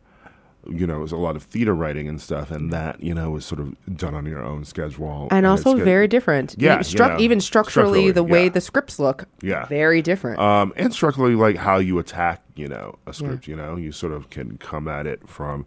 you 0.68 0.86
know, 0.86 0.98
it 0.98 1.02
was 1.02 1.12
a 1.14 1.18
lot 1.18 1.36
of 1.38 1.44
theater 1.44 1.74
writing 1.74 2.10
and 2.10 2.20
stuff, 2.20 2.52
and 2.52 2.74
that, 2.74 3.02
you 3.02 3.14
know, 3.14 3.30
was 3.30 3.46
sort 3.46 3.62
of 3.62 3.74
done 3.96 4.14
on 4.16 4.26
your 4.26 4.44
own 4.44 4.66
schedule. 4.66 5.28
And 5.32 5.46
it's 5.46 5.66
also 5.66 5.78
very 5.84 6.08
different. 6.08 6.56
Yeah, 6.58 6.74
even, 6.74 6.84
struc- 6.84 6.92
you 6.92 7.14
know, 7.14 7.20
even 7.20 7.40
structurally, 7.42 7.90
structurally, 7.90 8.12
the 8.12 8.24
way 8.24 8.44
yeah. 8.46 8.50
the 8.50 8.60
scripts 8.62 9.00
look, 9.00 9.26
Yeah. 9.42 9.66
very 9.68 10.02
different. 10.02 10.40
um, 10.40 10.74
and 10.76 10.92
structurally, 10.94 11.36
like 11.36 11.56
how 11.56 11.78
you 11.78 12.00
attack, 12.00 12.44
you 12.56 12.68
know, 12.68 12.98
a 13.06 13.14
script. 13.14 13.48
You 13.48 13.56
know, 13.56 13.78
you 13.78 13.92
sort 13.92 14.12
of 14.12 14.30
can 14.30 14.58
come 14.58 14.88
at 14.90 15.08
it 15.08 15.28
from 15.30 15.66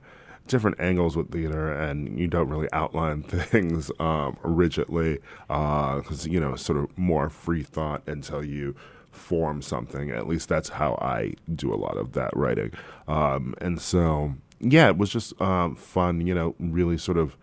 different 0.48 0.80
angles 0.80 1.16
with 1.16 1.30
theater, 1.30 1.72
and 1.72 2.18
you 2.18 2.26
don't 2.26 2.48
really 2.48 2.68
outline 2.72 3.22
things 3.52 3.90
um, 4.00 4.36
rigidly 4.42 5.20
because 5.46 6.26
you 6.26 6.40
know, 6.40 6.56
sort 6.56 6.78
of 6.78 6.98
more 6.98 7.30
free 7.30 7.62
thought 7.62 8.02
until 8.06 8.44
you 8.44 8.74
form 9.10 9.62
something. 9.62 10.10
At 10.10 10.26
least 10.28 10.48
that's 10.48 10.68
how 10.70 10.94
I 11.00 11.34
do 11.54 11.72
a 11.72 11.76
lot 11.76 11.96
of 11.96 12.12
that 12.12 12.34
writing, 12.36 12.72
um, 13.08 13.54
and 13.60 13.80
so 13.80 14.34
yeah, 14.60 14.88
it 14.88 14.98
was 14.98 15.10
just 15.10 15.40
um, 15.40 15.74
fun. 15.74 16.26
You 16.26 16.34
know, 16.34 16.54
really 16.58 16.98
sort 16.98 17.18
of 17.18 17.36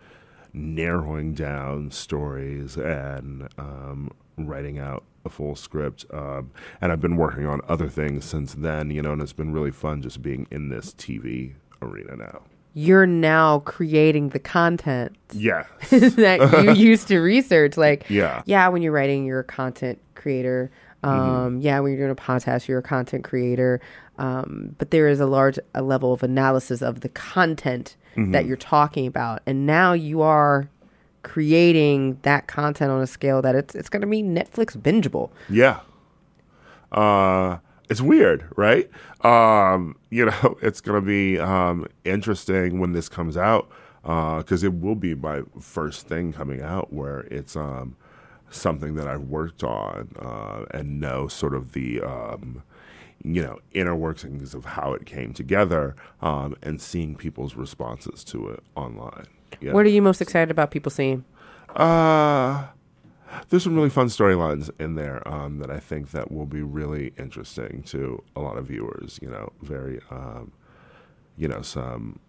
narrowing 0.52 1.34
down 1.34 1.90
stories 1.90 2.76
and 2.76 3.48
um, 3.58 4.10
writing 4.36 4.78
out 4.78 5.04
a 5.24 5.28
full 5.28 5.54
script. 5.54 6.06
Um, 6.12 6.50
and 6.80 6.90
I've 6.90 7.00
been 7.00 7.16
working 7.16 7.46
on 7.46 7.60
other 7.68 7.88
things 7.88 8.24
since 8.24 8.54
then, 8.54 8.90
you 8.90 9.02
know, 9.02 9.12
and 9.12 9.20
it's 9.22 9.32
been 9.32 9.52
really 9.52 9.70
fun 9.70 10.02
just 10.02 10.22
being 10.22 10.46
in 10.50 10.68
this 10.68 10.94
TV 10.94 11.54
arena 11.82 12.16
now. 12.16 12.42
You're 12.74 13.06
now 13.06 13.60
creating 13.60 14.30
the 14.30 14.38
content 14.38 15.16
Yeah. 15.32 15.64
that 15.90 16.62
you 16.64 16.72
used 16.90 17.08
to 17.08 17.18
research. 17.18 17.76
Like, 17.76 18.08
Yeah. 18.08 18.42
yeah, 18.46 18.68
when 18.68 18.82
you're 18.82 18.92
writing, 18.92 19.24
you're 19.24 19.40
a 19.40 19.44
content 19.44 20.00
creator. 20.14 20.70
Um, 21.02 21.60
Yeah, 21.60 21.80
when 21.80 21.92
you're 21.92 22.00
doing 22.00 22.10
a 22.10 22.14
podcast, 22.14 22.68
you're 22.68 22.78
a 22.78 22.82
content 22.82 23.24
creator. 23.24 23.80
Um, 24.18 24.74
but 24.78 24.90
there 24.90 25.06
is 25.06 25.20
a 25.20 25.26
large 25.26 25.58
a 25.74 25.82
level 25.82 26.12
of 26.12 26.22
analysis 26.22 26.82
of 26.82 27.00
the 27.00 27.08
content 27.08 27.96
that 28.16 28.46
you're 28.46 28.56
talking 28.56 29.06
about, 29.06 29.42
and 29.46 29.64
now 29.64 29.92
you 29.92 30.22
are 30.22 30.68
creating 31.22 32.18
that 32.22 32.48
content 32.48 32.90
on 32.90 33.00
a 33.00 33.06
scale 33.06 33.40
that 33.42 33.54
it's 33.54 33.76
it's 33.76 33.88
going 33.88 34.00
to 34.00 34.08
be 34.08 34.24
Netflix 34.24 34.76
bingeable. 34.76 35.30
Yeah. 35.48 35.80
Uh, 36.90 37.58
it's 37.88 38.00
weird, 38.00 38.48
right? 38.56 38.90
Um, 39.24 39.96
you 40.10 40.26
know, 40.26 40.58
it's 40.62 40.80
going 40.80 41.00
to 41.00 41.06
be 41.06 41.38
um, 41.38 41.86
interesting 42.04 42.80
when 42.80 42.92
this 42.92 43.08
comes 43.08 43.36
out 43.36 43.70
because 44.02 44.62
it 44.62 44.74
will 44.74 44.94
be 44.94 45.14
my 45.14 45.42
first 45.60 46.06
thing 46.08 46.32
coming 46.32 46.62
out 46.62 46.92
where 46.92 47.20
it's 47.20 47.56
um, 47.56 47.96
something 48.50 48.94
that 48.94 49.06
I've 49.08 49.24
worked 49.24 49.62
on 49.62 50.10
uh, 50.20 50.64
and 50.76 51.00
know 51.00 51.28
sort 51.28 51.54
of 51.54 51.72
the. 51.72 52.00
Um, 52.02 52.62
you 53.24 53.42
know, 53.42 53.58
inner 53.72 53.96
workings 53.96 54.54
of 54.54 54.64
how 54.64 54.92
it 54.92 55.04
came 55.04 55.32
together, 55.32 55.96
um, 56.22 56.56
and 56.62 56.80
seeing 56.80 57.16
people's 57.16 57.56
responses 57.56 58.22
to 58.22 58.48
it 58.48 58.62
online. 58.76 59.26
Yeah. 59.60 59.72
What 59.72 59.86
are 59.86 59.88
you 59.88 60.02
most 60.02 60.20
excited 60.20 60.52
about 60.52 60.70
people 60.70 60.90
seeing? 60.90 61.24
Uh, 61.74 62.66
there's 63.48 63.64
some 63.64 63.74
really 63.74 63.90
fun 63.90 64.06
storylines 64.06 64.70
in 64.78 64.94
there 64.94 65.26
um, 65.26 65.58
that 65.58 65.70
I 65.70 65.80
think 65.80 66.12
that 66.12 66.30
will 66.30 66.46
be 66.46 66.62
really 66.62 67.12
interesting 67.18 67.82
to 67.88 68.22
a 68.36 68.40
lot 68.40 68.56
of 68.56 68.66
viewers. 68.66 69.18
You 69.20 69.30
know, 69.30 69.52
very, 69.62 70.00
um, 70.10 70.52
you 71.36 71.48
know, 71.48 71.62
some 71.62 72.20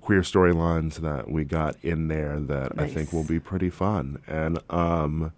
queer 0.00 0.22
storylines 0.22 0.96
that 0.96 1.30
we 1.30 1.44
got 1.44 1.76
in 1.82 2.08
there 2.08 2.40
that 2.40 2.72
I 2.76 2.88
think 2.88 3.12
will 3.12 3.24
be 3.24 3.38
pretty 3.38 3.70
fun. 3.70 4.20
And 4.26 4.58
um, 4.68 5.32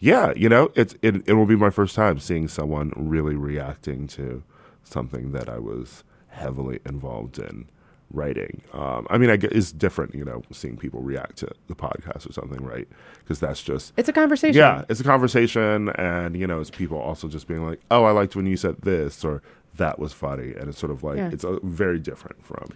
yeah, 0.00 0.32
you 0.34 0.48
know, 0.48 0.70
it's 0.74 0.94
it 1.02 1.22
it 1.28 1.34
will 1.34 1.46
be 1.46 1.56
my 1.56 1.70
first 1.70 1.94
time 1.94 2.18
seeing 2.18 2.48
someone 2.48 2.92
really 2.96 3.36
reacting 3.36 4.06
to 4.08 4.42
something 4.82 5.32
that 5.32 5.48
I 5.48 5.58
was 5.58 6.02
heavily 6.28 6.80
involved 6.86 7.38
in 7.38 7.68
writing. 8.12 8.62
Um, 8.72 9.06
I 9.10 9.18
mean, 9.18 9.30
I 9.30 9.36
get 9.36 9.52
it's 9.52 9.70
different, 9.72 10.14
you 10.14 10.24
know, 10.24 10.42
seeing 10.50 10.76
people 10.76 11.00
react 11.00 11.36
to 11.38 11.48
the 11.68 11.74
podcast 11.76 12.28
or 12.28 12.32
something, 12.32 12.64
right? 12.64 12.88
Because 13.20 13.38
that's 13.38 13.62
just 13.62 13.92
It's 13.96 14.08
a 14.08 14.12
conversation. 14.12 14.56
yeah, 14.58 14.84
it's 14.88 15.00
a 15.00 15.04
conversation, 15.04 15.90
and 15.90 16.34
you 16.36 16.46
know, 16.46 16.60
it's 16.60 16.70
people 16.70 16.98
also 16.98 17.28
just 17.28 17.46
being 17.46 17.64
like, 17.64 17.80
"Oh, 17.90 18.04
I 18.04 18.10
liked 18.10 18.34
when 18.34 18.46
you 18.46 18.56
said 18.56 18.82
this," 18.82 19.24
or 19.24 19.42
"That 19.76 19.98
was 19.98 20.12
funny," 20.12 20.54
and 20.54 20.68
it's 20.68 20.78
sort 20.78 20.90
of 20.90 21.02
like 21.04 21.18
Yeah. 21.18 21.30
it's 21.32 21.44
a, 21.44 21.58
very 21.62 21.98
different 22.00 22.44
from. 22.44 22.70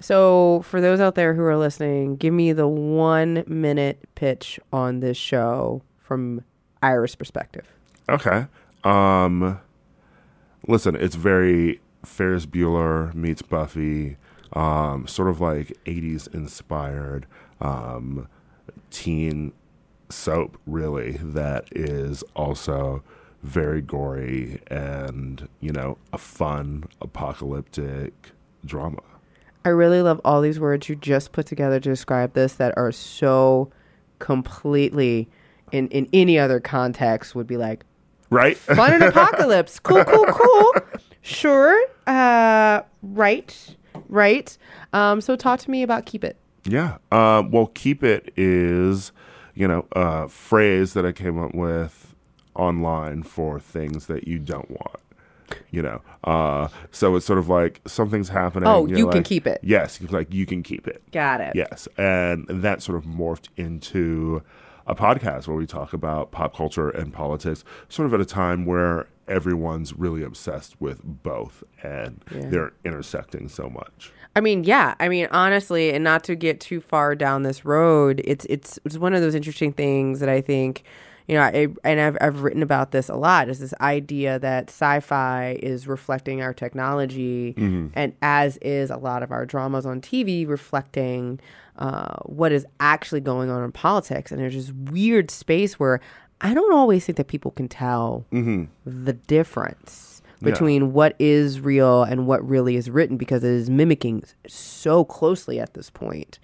So, 0.00 0.62
for 0.64 0.80
those 0.80 0.98
out 0.98 1.14
there 1.14 1.34
who 1.34 1.42
are 1.42 1.56
listening, 1.56 2.16
give 2.16 2.34
me 2.34 2.52
the 2.52 2.66
one 2.66 3.44
minute 3.46 4.00
pitch 4.16 4.58
on 4.72 4.98
this 4.98 5.16
show 5.16 5.82
from 6.00 6.42
Ira's 6.82 7.14
perspective. 7.14 7.66
Okay. 8.08 8.46
Um, 8.84 9.60
listen, 10.66 10.96
it's 10.96 11.14
very 11.14 11.80
Ferris 12.04 12.46
Bueller 12.46 13.14
meets 13.14 13.42
Buffy, 13.42 14.16
um, 14.52 15.06
sort 15.06 15.28
of 15.28 15.40
like 15.40 15.76
80s 15.86 16.32
inspired 16.34 17.26
um, 17.60 18.28
teen 18.90 19.52
soap, 20.10 20.58
really, 20.66 21.12
that 21.12 21.68
is 21.72 22.22
also 22.34 23.02
very 23.42 23.80
gory 23.80 24.60
and, 24.68 25.48
you 25.60 25.72
know, 25.72 25.98
a 26.12 26.18
fun 26.18 26.84
apocalyptic 27.00 28.30
drama. 28.64 29.02
I 29.64 29.70
really 29.70 30.02
love 30.02 30.20
all 30.24 30.40
these 30.40 30.60
words 30.60 30.88
you 30.88 30.96
just 30.96 31.32
put 31.32 31.46
together 31.46 31.78
to 31.78 31.88
describe 31.88 32.34
this 32.34 32.54
that 32.54 32.76
are 32.76 32.92
so 32.92 33.70
completely 34.18 35.28
in, 35.72 35.88
in 35.88 36.08
any 36.12 36.38
other 36.38 36.60
context 36.60 37.34
would 37.34 37.46
be 37.46 37.56
like 37.56 37.84
Right? 38.32 38.56
fun 38.58 38.94
and 38.94 39.02
apocalypse. 39.02 39.78
Cool, 39.78 40.04
cool, 40.04 40.24
cool. 40.24 40.74
Sure. 41.20 41.78
Uh, 42.06 42.80
right. 43.02 43.76
Right. 44.08 44.56
Um, 44.94 45.20
so 45.20 45.36
talk 45.36 45.60
to 45.60 45.70
me 45.70 45.82
about 45.82 46.06
keep 46.06 46.24
it. 46.24 46.38
Yeah. 46.64 46.96
Uh, 47.10 47.42
well, 47.48 47.66
keep 47.74 48.02
it 48.02 48.32
is, 48.36 49.12
you 49.54 49.68
know, 49.68 49.86
a 49.92 50.28
phrase 50.28 50.94
that 50.94 51.04
I 51.04 51.12
came 51.12 51.38
up 51.38 51.54
with 51.54 52.14
online 52.54 53.22
for 53.22 53.60
things 53.60 54.06
that 54.06 54.26
you 54.26 54.38
don't 54.38 54.70
want. 54.70 54.96
You 55.70 55.82
know, 55.82 56.00
uh, 56.24 56.68
so 56.92 57.14
it's 57.14 57.26
sort 57.26 57.38
of 57.38 57.50
like 57.50 57.82
something's 57.86 58.30
happening. 58.30 58.66
Oh, 58.66 58.86
you 58.86 59.10
can 59.10 59.22
keep 59.22 59.46
it. 59.46 59.60
Yes, 59.62 60.00
like 60.00 60.32
you 60.32 60.46
can 60.46 60.62
keep 60.62 60.88
it. 60.88 61.02
Got 61.12 61.42
it. 61.42 61.54
Yes, 61.54 61.86
and 61.98 62.46
that 62.48 62.80
sort 62.80 62.96
of 62.96 63.04
morphed 63.04 63.48
into 63.58 64.42
a 64.86 64.94
podcast 64.94 65.46
where 65.46 65.56
we 65.56 65.66
talk 65.66 65.92
about 65.92 66.30
pop 66.32 66.54
culture 66.56 66.90
and 66.90 67.12
politics, 67.12 67.64
sort 67.88 68.06
of 68.06 68.14
at 68.14 68.20
a 68.20 68.24
time 68.24 68.64
where 68.66 69.06
everyone's 69.28 69.92
really 69.94 70.22
obsessed 70.22 70.80
with 70.80 71.00
both, 71.04 71.62
and 71.82 72.22
Yeah. 72.34 72.48
they're 72.48 72.72
intersecting 72.84 73.48
so 73.48 73.68
much. 73.70 74.12
I 74.34 74.40
mean, 74.40 74.64
yeah. 74.64 74.94
I 74.98 75.08
mean, 75.08 75.28
honestly, 75.30 75.92
and 75.92 76.02
not 76.02 76.24
to 76.24 76.34
get 76.34 76.58
too 76.60 76.80
far 76.80 77.14
down 77.14 77.42
this 77.42 77.64
road, 77.64 78.20
it's 78.24 78.46
it's 78.48 78.78
it's 78.84 78.98
one 78.98 79.14
of 79.14 79.20
those 79.20 79.34
interesting 79.34 79.72
things 79.72 80.20
that 80.20 80.28
I 80.28 80.40
think, 80.40 80.82
you 81.28 81.36
know, 81.36 81.42
I, 81.42 81.68
and 81.84 82.00
I've 82.00 82.16
I've 82.20 82.42
written 82.42 82.62
about 82.62 82.90
this 82.90 83.08
a 83.08 83.14
lot. 83.16 83.48
Is 83.48 83.58
this 83.60 83.74
idea 83.80 84.38
that 84.40 84.68
sci-fi 84.70 85.58
is 85.62 85.86
reflecting 85.86 86.42
our 86.42 86.52
technology, 86.52 87.54
and 87.94 88.12
as 88.22 88.56
is 88.58 88.90
a 88.90 88.96
lot 88.96 89.22
of 89.22 89.30
our 89.30 89.46
dramas 89.46 89.86
on 89.86 90.00
TV 90.00 90.46
reflecting 90.48 91.38
uh, 91.76 92.16
what 92.24 92.52
is 92.52 92.66
actually 92.80 93.20
going 93.20 93.50
on 93.50 93.62
in 93.64 93.72
politics. 93.72 94.30
And 94.30 94.40
there's 94.40 94.54
this 94.54 94.72
weird 94.72 95.30
space 95.30 95.78
where 95.80 96.00
I 96.40 96.52
don't 96.54 96.74
always 96.74 97.06
think 97.06 97.16
that 97.16 97.28
people 97.28 97.50
can 97.52 97.68
tell 97.68 98.26
the 98.84 99.12
difference 99.12 100.20
Yeah. 100.40 100.50
between 100.50 100.92
what 100.92 101.14
is 101.20 101.60
real 101.60 102.02
and 102.02 102.26
what 102.26 102.46
really 102.46 102.74
is 102.76 102.90
written 102.90 103.16
because 103.16 103.44
it 103.44 103.52
is 103.52 103.70
mimicking 103.70 104.24
so 104.48 105.04
closely 105.04 105.60
at 105.60 105.74
this 105.74 105.88
point. 105.88 106.38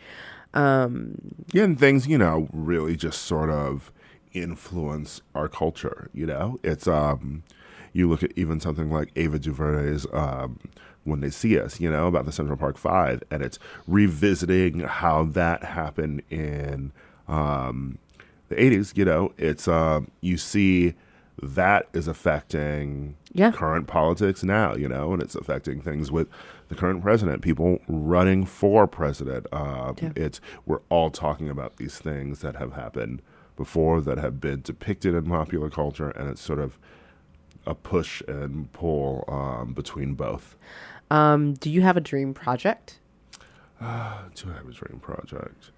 Um, 0.54 1.16
Yeah, 1.52 1.64
and 1.64 1.78
things, 1.78 2.06
you 2.06 2.16
know, 2.16 2.48
really 2.52 2.96
just 2.96 3.22
sort 3.22 3.50
of 3.50 3.92
influence 4.32 5.20
our 5.34 5.48
culture, 5.48 6.10
you 6.12 6.26
know? 6.26 6.58
It's 6.62 6.86
um 6.86 7.42
you 7.92 8.08
look 8.08 8.22
at 8.22 8.32
even 8.36 8.60
something 8.60 8.90
like 8.90 9.10
Ava 9.16 9.38
DuVernay's 9.38 10.06
um 10.12 10.58
when 11.04 11.20
they 11.20 11.30
see 11.30 11.58
us, 11.58 11.80
you 11.80 11.90
know, 11.90 12.06
about 12.06 12.26
the 12.26 12.32
Central 12.32 12.56
Park 12.58 12.76
Five, 12.76 13.22
and 13.30 13.42
it's 13.42 13.58
revisiting 13.86 14.80
how 14.80 15.24
that 15.24 15.64
happened 15.64 16.22
in 16.30 16.92
um 17.28 17.98
the 18.48 18.60
eighties, 18.62 18.92
you 18.96 19.04
know, 19.04 19.32
it's 19.38 19.68
um 19.68 20.10
you 20.20 20.36
see 20.36 20.94
that 21.40 21.86
is 21.92 22.08
affecting 22.08 23.14
Yeah. 23.32 23.52
current 23.52 23.86
politics 23.86 24.42
now, 24.42 24.74
you 24.74 24.88
know, 24.88 25.12
and 25.12 25.22
it's 25.22 25.36
affecting 25.36 25.80
things 25.80 26.10
with 26.10 26.26
the 26.68 26.74
current 26.74 27.00
president, 27.02 27.42
people 27.42 27.78
running 27.88 28.44
for 28.44 28.86
president. 28.88 29.46
Um, 29.52 29.94
Yeah. 30.02 30.10
It's 30.16 30.40
we're 30.66 30.80
all 30.88 31.10
talking 31.10 31.48
about 31.48 31.76
these 31.76 31.98
things 31.98 32.40
that 32.40 32.56
have 32.56 32.72
happened 32.72 33.22
before 33.58 34.00
that 34.00 34.16
have 34.16 34.40
been 34.40 34.62
depicted 34.62 35.14
in 35.14 35.26
popular 35.26 35.68
culture, 35.68 36.08
and 36.08 36.30
it's 36.30 36.40
sort 36.40 36.58
of 36.60 36.78
a 37.66 37.74
push 37.74 38.22
and 38.26 38.72
pull 38.72 39.24
um, 39.28 39.74
between 39.74 40.14
both. 40.14 40.56
um, 41.10 41.52
do 41.54 41.68
you 41.70 41.82
have 41.82 41.98
a 41.98 42.00
dream 42.00 42.32
project? 42.32 43.00
Do 43.80 43.84
I 43.86 44.54
have 44.56 44.68
a 44.68 44.72
dream 44.72 44.98
project? 45.00 45.70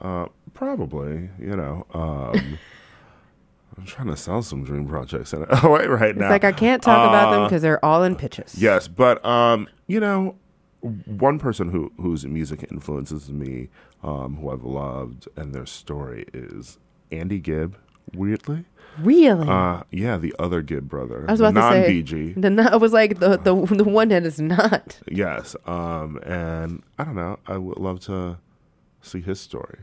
Uh, 0.00 0.26
probably, 0.52 1.30
you 1.38 1.54
know. 1.56 1.86
Um, 1.94 2.58
I'm 3.78 3.84
trying 3.84 4.08
to 4.08 4.16
sell 4.16 4.42
some 4.42 4.64
dream 4.64 4.86
projects 4.88 5.32
in 5.34 5.40
wait, 5.64 5.86
right 5.88 6.10
It's 6.10 6.20
like 6.20 6.44
I 6.44 6.52
can't 6.52 6.82
talk 6.82 7.08
about 7.08 7.30
them 7.30 7.42
Uh, 7.42 7.44
because 7.46 7.62
they're 7.62 7.84
all 7.84 8.02
in 8.02 8.16
pitches. 8.16 8.54
Yes, 8.60 8.88
but 8.88 9.22
um, 9.24 9.68
you 9.86 10.00
know, 10.00 10.36
one 10.80 11.38
person 11.38 11.70
who 11.70 11.92
whose 11.98 12.24
music 12.26 12.64
influences 12.70 13.30
me, 13.30 13.68
um, 14.02 14.36
who 14.36 14.50
I've 14.50 14.64
loved, 14.64 15.28
and 15.36 15.54
their 15.54 15.66
story 15.66 16.24
is 16.32 16.78
Andy 17.12 17.38
Gibb. 17.38 17.76
Weirdly, 18.14 18.64
Really? 19.00 19.48
uh, 19.48 19.82
yeah, 19.90 20.16
the 20.16 20.32
other 20.38 20.62
Gibb 20.62 20.88
brother, 20.88 21.24
I 21.28 21.32
was 21.32 21.40
about 21.40 21.54
non 21.54 21.72
to 21.72 21.84
say. 21.86 22.02
BG. 22.02 22.40
The, 22.40 22.50
no- 22.50 22.62
I 22.70 22.76
was 22.76 22.92
like 22.92 23.18
the, 23.18 23.36
the 23.36 23.54
the 23.74 23.84
one 23.84 24.08
that 24.10 24.24
is 24.24 24.40
not. 24.40 25.00
Yes, 25.10 25.56
um, 25.66 26.18
and 26.22 26.82
I 26.98 27.04
don't 27.04 27.16
know. 27.16 27.38
I 27.48 27.58
would 27.58 27.78
love 27.78 27.98
to 28.02 28.38
see 29.02 29.20
his 29.20 29.40
story. 29.40 29.78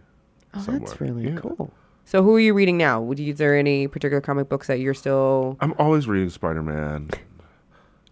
Oh, 0.53 0.61
somewhere. 0.61 0.79
that's 0.87 1.01
really 1.01 1.25
Yeah. 1.29 1.35
cool. 1.35 1.71
So, 2.05 2.21
who 2.23 2.35
are 2.35 2.39
you 2.39 2.53
reading 2.53 2.77
now? 2.77 3.01
Would 3.01 3.17
you, 3.19 3.31
is 3.33 3.39
there 3.39 3.55
any 3.57 3.87
particular 3.87 4.19
comic 4.21 4.47
books 4.49 4.67
that 4.67 4.79
you're 4.79 4.93
still? 4.93 5.57
I'm 5.59 5.73
always 5.77 6.07
reading 6.07 6.29
Spider 6.29 6.63
Man. 6.63 7.09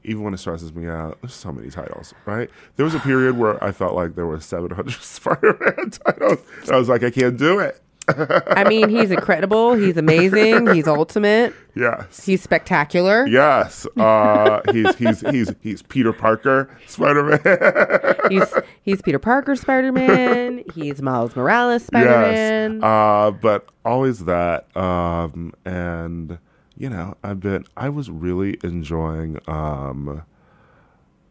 Even 0.04 0.24
when 0.24 0.34
it 0.34 0.38
stresses 0.38 0.74
me 0.74 0.88
out, 0.88 1.20
there's 1.22 1.34
so 1.34 1.52
many 1.52 1.70
titles, 1.70 2.14
right? 2.26 2.50
There 2.76 2.84
was 2.86 2.96
a 2.96 3.00
period 3.00 3.38
where 3.38 3.64
I 3.64 3.72
felt 3.72 3.94
like 3.94 4.16
there 4.16 4.26
were 4.26 4.40
700 4.40 4.92
Spider 5.02 5.58
Man 5.60 5.90
titles. 5.92 6.40
And 6.64 6.72
I 6.72 6.78
was 6.78 6.90
like, 6.90 7.04
I 7.04 7.12
can't 7.12 7.38
do 7.38 7.60
it. 7.60 7.81
I 8.08 8.66
mean, 8.68 8.90
he's 8.90 9.12
incredible. 9.12 9.74
He's 9.76 9.96
amazing. 9.98 10.74
He's 10.74 10.88
ultimate. 10.88 11.54
Yes. 11.74 12.26
He's 12.26 12.42
spectacular. 12.44 13.26
Yes. 13.28 13.88
Uh, 13.96 14.60
he's, 14.74 14.94
he's, 14.96 15.22
he's, 15.22 15.56
he's 15.62 15.82
Peter 15.84 16.12
Parker, 16.12 16.70
Spider 16.86 17.24
Man. 17.24 18.16
He's 18.30 18.54
he's 18.82 19.02
Peter 19.02 19.20
Parker 19.20 19.56
Spider 19.56 19.94
Man. 19.94 20.66
He's 20.76 21.02
Miles 21.02 21.34
Morales 21.34 21.86
Spider 21.86 22.10
Man. 22.10 22.74
Yes. 22.74 22.84
Uh, 22.84 23.32
but 23.32 23.68
always 23.86 24.26
that. 24.26 24.76
Um, 24.76 25.54
and, 25.64 26.40
you 26.78 26.90
know, 26.90 27.16
I've 27.24 27.40
been, 27.40 27.64
I 27.78 27.88
was 27.88 28.10
really 28.12 28.58
enjoying 28.66 29.40
um, 29.48 30.24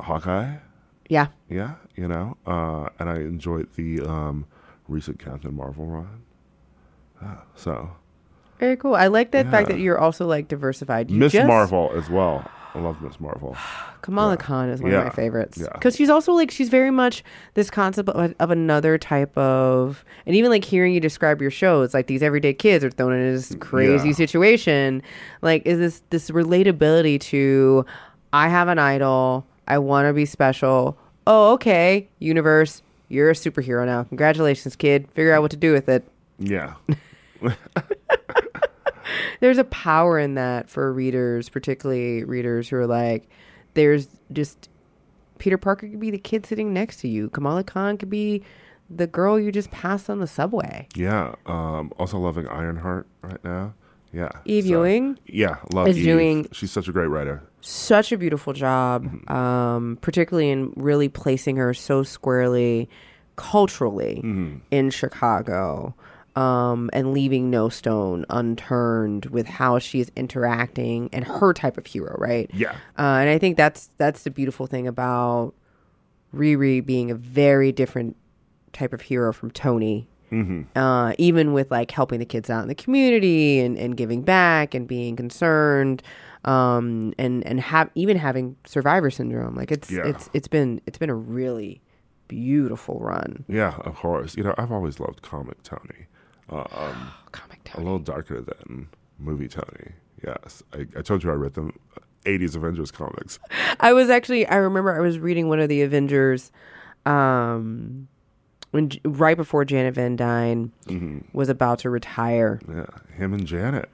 Hawkeye. 0.00 0.56
yeah. 1.10 1.26
Yeah, 1.50 1.74
you 1.96 2.08
know, 2.08 2.38
uh, 2.46 2.88
and 2.98 3.10
I 3.10 3.16
enjoyed 3.16 3.68
the 3.76 4.00
um, 4.00 4.46
recent 4.88 5.18
Captain 5.18 5.52
Marvel 5.54 5.84
run. 5.84 6.22
So 7.54 7.90
Very 8.58 8.76
cool. 8.76 8.94
I 8.94 9.06
like 9.08 9.30
that 9.32 9.50
fact 9.50 9.68
that 9.68 9.78
you're 9.78 9.98
also 9.98 10.26
like 10.26 10.48
diversified. 10.48 11.10
You 11.10 11.18
Miss 11.18 11.32
just- 11.32 11.46
Marvel 11.46 11.90
as 11.94 12.08
well. 12.10 12.48
I 12.74 12.78
love 12.78 13.02
Miss 13.02 13.18
Marvel. 13.18 13.56
Kamala 14.02 14.32
Yeah. 14.32 14.36
Khan 14.36 14.68
is 14.68 14.80
one 14.80 14.92
of 14.92 14.98
my 14.98 15.04
Yeah. 15.06 15.10
favorites 15.10 15.58
Yeah. 15.58 15.66
because 15.74 15.96
she's 15.96 16.08
also 16.08 16.32
like 16.32 16.50
she's 16.50 16.68
very 16.68 16.90
much 16.92 17.22
this 17.54 17.68
concept 17.68 18.08
of, 18.08 18.34
of 18.38 18.50
another 18.50 18.96
type 18.96 19.36
of 19.36 20.04
and 20.24 20.34
even 20.36 20.50
like 20.50 20.64
hearing 20.64 20.94
you 20.94 21.00
describe 21.00 21.40
your 21.42 21.50
show, 21.50 21.82
shows 21.82 21.92
like 21.94 22.06
these 22.06 22.22
everyday 22.22 22.54
kids 22.54 22.82
are 22.84 22.90
thrown 22.90 23.12
in 23.12 23.34
this 23.34 23.50
mm, 23.50 23.60
crazy 23.60 24.10
Yeah. 24.10 24.14
situation 24.14 25.02
like 25.42 25.66
is 25.66 25.78
this 25.78 26.02
this 26.10 26.30
relatability 26.30 27.20
to 27.22 27.84
I 28.32 28.48
have 28.48 28.68
an 28.68 28.78
idol 28.78 29.44
I 29.68 29.78
want 29.78 30.06
to 30.06 30.12
be 30.14 30.24
special 30.24 30.96
oh 31.26 31.52
okay 31.54 32.08
universe 32.20 32.82
you're 33.08 33.30
a 33.30 33.34
superhero 33.34 33.84
now 33.84 34.04
congratulations 34.04 34.76
kid 34.76 35.08
figure 35.12 35.34
out 35.34 35.42
what 35.42 35.50
to 35.50 35.56
do 35.58 35.72
with 35.72 35.88
it 35.88 36.04
Yeah, 36.38 36.74
there's 39.40 39.58
a 39.58 39.64
power 39.64 40.18
in 40.18 40.34
that 40.34 40.68
for 40.68 40.92
readers, 40.92 41.48
particularly 41.48 42.24
readers 42.24 42.68
who 42.68 42.76
are 42.76 42.86
like, 42.86 43.28
there's 43.74 44.08
just 44.32 44.68
Peter 45.38 45.58
Parker 45.58 45.88
could 45.88 46.00
be 46.00 46.10
the 46.10 46.18
kid 46.18 46.46
sitting 46.46 46.72
next 46.72 46.98
to 47.00 47.08
you. 47.08 47.28
Kamala 47.30 47.64
Khan 47.64 47.96
could 47.96 48.10
be 48.10 48.42
the 48.88 49.06
girl 49.06 49.38
you 49.38 49.52
just 49.52 49.70
passed 49.70 50.10
on 50.10 50.18
the 50.18 50.26
subway. 50.26 50.88
yeah. 50.96 51.34
Um, 51.46 51.92
also 51.98 52.18
loving 52.18 52.48
Ironheart 52.48 53.06
right 53.22 53.42
now. 53.44 53.74
Yeah, 54.12 54.30
Eve 54.44 54.64
so- 54.64 54.70
Ewing 54.70 55.18
Yeah, 55.26 55.58
love 55.72 55.86
is 55.86 55.96
Eve. 55.98 56.04
doing- 56.04 56.48
She's 56.52 56.72
such 56.72 56.88
a 56.88 56.92
great 56.92 57.06
writer. 57.06 57.44
such 57.60 58.10
a 58.10 58.18
beautiful 58.18 58.52
job, 58.52 59.04
Mm-hmm. 59.04 59.32
um, 59.32 59.98
particularly 60.00 60.50
in 60.50 60.72
really 60.74 61.08
placing 61.08 61.56
her 61.56 61.72
so 61.72 62.02
squarely 62.02 62.88
culturally 63.36 64.16
Mm-hmm. 64.24 64.56
in 64.72 64.90
Chicago. 64.90 65.94
Um, 66.36 66.90
and 66.92 67.12
leaving 67.12 67.50
no 67.50 67.68
stone 67.68 68.24
unturned 68.30 69.26
with 69.26 69.46
how 69.48 69.80
she 69.80 69.98
is 70.00 70.12
interacting 70.14 71.10
and 71.12 71.24
her 71.24 71.52
type 71.52 71.76
of 71.76 71.86
hero, 71.86 72.14
right? 72.18 72.48
Yeah, 72.54 72.70
Uh, 72.98 73.18
and 73.20 73.28
I 73.30 73.38
think 73.38 73.56
that's 73.56 73.90
that's 73.96 74.22
the 74.22 74.30
beautiful 74.30 74.66
thing 74.68 74.86
about 74.86 75.54
Riri 76.34 76.84
being 76.86 77.10
a 77.10 77.16
very 77.16 77.72
different 77.72 78.16
type 78.72 78.92
of 78.92 79.00
hero 79.02 79.32
from 79.32 79.50
Tony. 79.50 80.06
uh, 80.76 81.12
even 81.18 81.52
with 81.52 81.72
like 81.72 81.90
helping 81.90 82.20
the 82.20 82.24
kids 82.24 82.48
out 82.48 82.62
in 82.62 82.68
the 82.68 82.74
community 82.76 83.58
and, 83.58 83.76
and 83.76 83.96
giving 83.96 84.22
back 84.22 84.72
and 84.74 84.86
being 84.86 85.16
concerned, 85.16 86.00
um, 86.44 87.12
and 87.18 87.44
and 87.44 87.60
have 87.60 87.90
even 87.96 88.16
having 88.16 88.54
survivor 88.64 89.10
syndrome. 89.10 89.56
Like 89.56 89.72
it's 89.72 89.90
Yeah. 89.90 90.06
it's 90.06 90.30
it's 90.32 90.46
been 90.46 90.80
it's 90.86 90.98
been 90.98 91.10
a 91.10 91.14
really 91.16 91.82
beautiful 92.28 93.00
run. 93.00 93.44
Yeah, 93.48 93.74
of 93.84 93.96
course. 93.96 94.36
You 94.36 94.44
know, 94.44 94.54
I've 94.56 94.70
always 94.70 95.00
loved 95.00 95.22
comic 95.22 95.64
Tony. 95.64 96.06
Uh, 96.50 96.64
um, 96.72 97.12
Comic 97.32 97.60
a 97.74 97.78
little 97.78 97.98
darker 97.98 98.40
than 98.40 98.88
movie 99.18 99.48
Tony. 99.48 99.92
Yes, 100.24 100.62
I, 100.72 100.86
I 100.96 101.02
told 101.02 101.22
you 101.22 101.30
I 101.30 101.34
read 101.34 101.54
them 101.54 101.78
'80s 102.24 102.56
Avengers 102.56 102.90
comics. 102.90 103.38
I 103.80 103.92
was 103.92 104.10
actually 104.10 104.46
I 104.46 104.56
remember 104.56 104.94
I 104.94 105.00
was 105.00 105.18
reading 105.18 105.48
one 105.48 105.60
of 105.60 105.68
the 105.68 105.82
Avengers, 105.82 106.50
um, 107.06 108.08
when 108.72 108.90
right 109.04 109.36
before 109.36 109.64
Janet 109.64 109.94
Van 109.94 110.16
Dyne 110.16 110.72
was 111.32 111.48
about 111.48 111.78
to 111.80 111.90
retire. 111.90 112.60
Yeah, 112.68 112.86
him 113.16 113.32
and 113.32 113.46
Janet. 113.46 113.88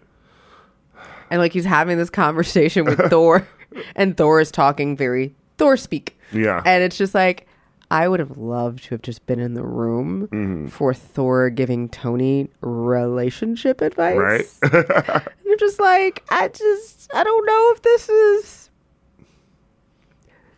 and 1.31 1.41
like 1.41 1.53
he's 1.53 1.65
having 1.65 1.99
this 1.99 2.11
conversation 2.11 2.85
with 2.85 2.99
Thor, 3.11 3.47
and 3.95 4.17
Thor 4.17 4.41
is 4.41 4.51
talking 4.51 4.97
very 4.97 5.35
Thor 5.59 5.77
speak, 5.77 6.19
Yeah, 6.33 6.63
and 6.65 6.83
it's 6.83 6.97
just 6.97 7.15
like 7.15 7.46
I 7.91 8.09
would 8.09 8.19
have 8.21 8.37
loved 8.37 8.85
to 8.85 8.91
have 8.91 9.03
just 9.03 9.27
been 9.27 9.39
in 9.39 9.55
the 9.55 9.63
room 9.65 10.29
Mm-hmm. 10.33 10.67
for 10.69 10.93
Thor 10.93 11.51
giving 11.51 11.89
Tony 11.89 12.49
relationship 12.61 13.81
advice. 13.81 14.17
right. 14.17 14.47
and 14.73 15.25
you're 15.45 15.57
just 15.57 15.79
like, 15.79 16.25
I 16.31 16.49
just 16.49 17.09
I 17.15 17.23
don't 17.25 17.47
know 17.47 17.73
if 17.75 17.83
this 17.83 18.09
is. 18.09 18.71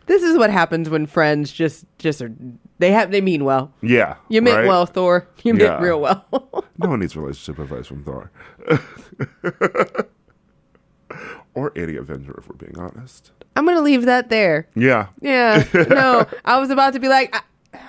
This 0.07 0.23
is 0.23 0.37
what 0.39 0.49
happens 0.49 0.89
when 0.89 1.05
friends 1.05 1.51
just 1.51 1.85
just 1.99 2.19
are 2.23 2.31
they 2.79 2.91
have 2.91 3.11
they 3.11 3.21
mean 3.21 3.43
well. 3.45 3.71
yeah, 3.83 4.15
You 4.27 4.41
meant 4.41 4.57
right? 4.57 4.67
well, 4.67 4.87
Thor. 4.87 5.27
You 5.43 5.53
Yeah. 5.55 5.67
meant 5.69 5.81
real 5.81 5.99
well. 6.01 6.25
No 6.81 6.89
one 6.89 7.01
needs 7.01 7.15
relationship 7.17 7.59
advice 7.59 7.87
from 7.87 8.03
Thor. 8.05 8.31
Or 11.59 11.71
any 11.75 11.95
Avenger, 11.95 12.35
if 12.37 12.47
we're 12.47 12.55
being 12.55 12.77
honest. 12.77 13.31
I'm 13.55 13.65
gonna 13.65 13.81
leave 13.81 14.05
that 14.05 14.29
there. 14.29 14.67
Yeah, 14.75 15.07
Yeah. 15.21 15.65
No, 15.73 16.25
I 16.45 16.59
was 16.59 16.69
about 16.69 16.93
to 16.93 16.99
be 16.99 17.09
like, 17.09 17.35
I, 17.35 17.79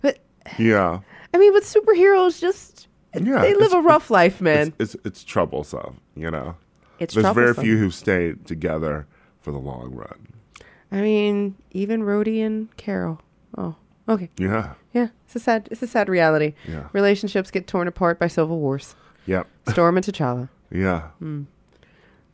but 0.00 0.18
yeah, 0.58 1.00
I 1.32 1.38
mean, 1.38 1.52
but 1.52 1.62
superheroes 1.62 2.40
just 2.40 2.88
yeah. 3.14 3.40
they 3.40 3.54
live 3.54 3.72
a 3.72 3.80
rough 3.80 4.10
life, 4.10 4.40
man. 4.40 4.74
It's, 4.78 4.94
it's 4.94 5.06
it's 5.06 5.24
troublesome, 5.24 6.00
you 6.16 6.30
know. 6.30 6.56
It's, 6.98 7.14
There's 7.14 7.34
very 7.34 7.54
few 7.54 7.78
who 7.78 7.90
stay 7.90 8.34
together 8.44 9.06
for 9.40 9.50
the 9.50 9.58
long 9.58 9.92
run. 9.94 10.28
I 10.92 11.00
mean, 11.00 11.56
even 11.72 12.02
Rhodey 12.02 12.44
and 12.44 12.74
Carol. 12.76 13.20
Oh, 13.56 13.74
okay. 14.08 14.28
Yeah, 14.38 14.74
Yeah, 14.92 15.08
it's 15.24 15.34
a 15.34 15.40
sad, 15.40 15.68
it's 15.70 15.82
a 15.82 15.86
sad 15.86 16.08
reality. 16.08 16.54
Yeah. 16.68 16.88
Relationships 16.92 17.50
get 17.50 17.66
torn 17.66 17.88
apart 17.88 18.18
by 18.18 18.28
civil 18.28 18.60
wars. 18.60 18.94
yep, 19.26 19.48
Storm 19.68 19.96
and 19.96 20.06
T'Challa. 20.06 20.48
yeah. 20.70 21.08
Hmm. 21.18 21.44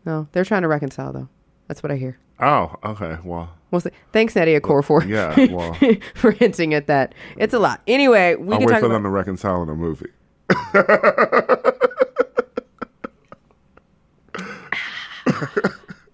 No, 0.08 0.26
they're 0.32 0.44
trying 0.46 0.62
to 0.62 0.68
reconcile 0.68 1.12
though. 1.12 1.28
That's 1.66 1.82
what 1.82 1.92
I 1.92 1.96
hear. 1.96 2.18
Oh, 2.40 2.74
okay. 2.82 3.18
Well, 3.22 3.50
Mostly. 3.70 3.92
Thanks, 4.10 4.32
Nnedi 4.32 4.58
Okorafor 4.58 5.06
yeah. 5.06 5.36
Well, 5.54 5.74
for 6.14 6.30
hinting 6.30 6.72
at 6.72 6.86
that. 6.86 7.14
It's 7.36 7.52
a 7.52 7.58
lot. 7.58 7.82
Anyway, 7.86 8.34
we 8.36 8.52
I'll 8.54 8.58
can 8.58 8.66
wait 8.68 8.72
talk 8.72 8.80
for 8.80 8.86
about. 8.86 8.94
them 8.94 9.02
to 9.02 9.10
reconcile 9.10 9.62
in 9.62 9.68
a 9.68 9.74
movie. 9.74 10.06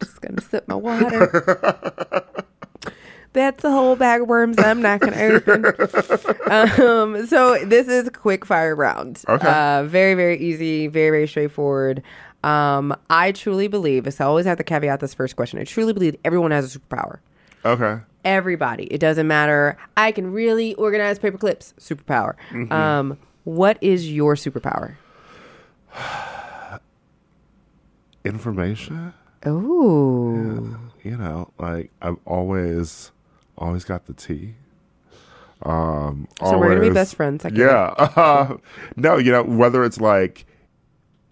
just 0.01 0.21
gonna 0.21 0.41
sip 0.41 0.67
my 0.69 0.75
water. 0.75 2.25
That's 3.33 3.65
a 3.65 3.71
whole 3.71 3.97
bag 3.97 4.23
of 4.23 4.29
worms 4.29 4.57
I'm 4.59 4.81
not 4.81 5.01
gonna 5.01 5.17
open. 5.17 5.65
um, 6.51 7.27
so 7.27 7.65
this 7.65 7.89
is 7.89 8.09
quick 8.11 8.45
fire 8.45 8.75
round. 8.77 9.23
Okay. 9.29 9.49
Uh, 9.49 9.85
very 9.85 10.15
very 10.15 10.39
easy, 10.39 10.87
very 10.87 11.11
very 11.11 11.29
straightforward. 11.29 12.03
Um, 12.45 12.95
I 13.09 13.33
truly 13.33 13.69
believe. 13.69 14.13
So 14.13 14.25
I 14.25 14.29
always 14.29 14.45
have 14.47 14.59
to 14.59 14.65
caveat 14.65 15.01
this 15.01 15.15
first 15.15 15.35
question. 15.35 15.59
I 15.59 15.65
truly 15.65 15.93
believe 15.93 16.17
everyone 16.25 16.51
has 16.51 16.75
a 16.75 16.79
superpower. 16.79 17.19
Okay. 17.65 18.01
Everybody. 18.25 18.85
It 18.85 18.99
doesn't 18.99 19.27
matter. 19.27 19.79
I 19.97 20.13
can 20.13 20.31
really 20.33 20.75
organize 20.75 21.19
paper 21.19 21.39
clips. 21.39 21.73
Superpower. 21.79 22.35
Um, 22.71 23.19
what 23.45 23.79
is 23.81 24.13
your 24.13 24.35
superpower? 24.35 24.97
Information. 28.25 29.15
Oh. 29.47 30.79
You 31.03 31.17
know, 31.17 31.51
like 31.59 31.91
I've 32.01 32.17
always, 32.27 33.11
always 33.59 33.85
got 33.85 34.07
the 34.07 34.15
tea. 34.15 34.55
Um, 35.63 36.29
So 36.41 36.59
we're 36.59 36.69
gonna 36.71 36.81
be 36.81 36.91
best 36.91 37.15
friends. 37.15 37.45
I 37.45 37.49
Yeah. 37.49 38.57
no, 38.97 39.17
you 39.17 39.33
know, 39.33 39.43
whether 39.43 39.85
it's 39.85 40.01
like 40.01 40.47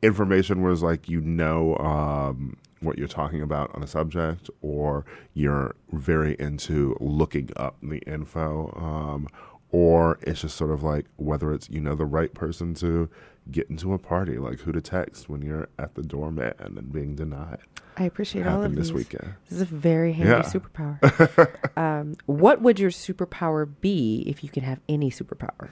information 0.03 0.63
where 0.63 0.73
it's 0.73 0.83
like 0.83 1.09
you 1.09 1.21
know 1.21 1.77
um, 1.79 2.57
what 2.81 2.99
you're 2.99 3.09
talking 3.09 3.43
about 3.43 3.75
on 3.75 3.83
a 3.83 3.87
subject, 3.87 4.51
or 4.61 5.05
you're 5.35 5.75
very 5.93 6.37
into 6.39 6.97
looking 7.01 7.51
up 7.57 7.77
the 7.83 7.99
info, 8.01 8.73
um, 8.77 9.29
or 9.71 10.19
it's 10.23 10.41
just 10.43 10.57
sort 10.57 10.71
of 10.71 10.83
like 10.83 11.07
whether 11.17 11.53
it's 11.53 11.69
you 11.71 11.81
know 11.81 11.95
the 11.95 12.05
right 12.07 12.35
person 12.35 12.75
to 12.75 13.09
get 13.51 13.69
into 13.71 13.93
a 13.93 13.99
party, 13.99 14.39
like 14.39 14.61
who 14.61 14.73
to 14.73 14.81
text 14.81 15.29
when 15.29 15.43
you're 15.43 15.69
at 15.79 15.95
the 15.95 16.03
doorman 16.03 16.53
and 16.59 16.93
being 16.93 17.15
denied. 17.17 17.59
I 17.97 18.05
appreciate 18.05 18.47
all 18.47 18.63
of 18.63 18.75
this 18.75 18.87
these. 18.89 18.95
weekend. 18.95 19.35
This 19.51 19.57
is 19.57 19.63
a 19.63 19.65
very 19.67 20.13
handy 20.15 20.31
Yeah. 20.33 20.43
superpower. 20.43 21.77
um, 21.77 22.15
what 22.27 22.63
would 22.63 22.81
your 22.81 22.91
superpower 22.91 23.69
be 23.83 24.23
if 24.27 24.43
you 24.43 24.49
could 24.49 24.63
have 24.63 24.81
any 24.89 25.11
superpower? 25.11 25.71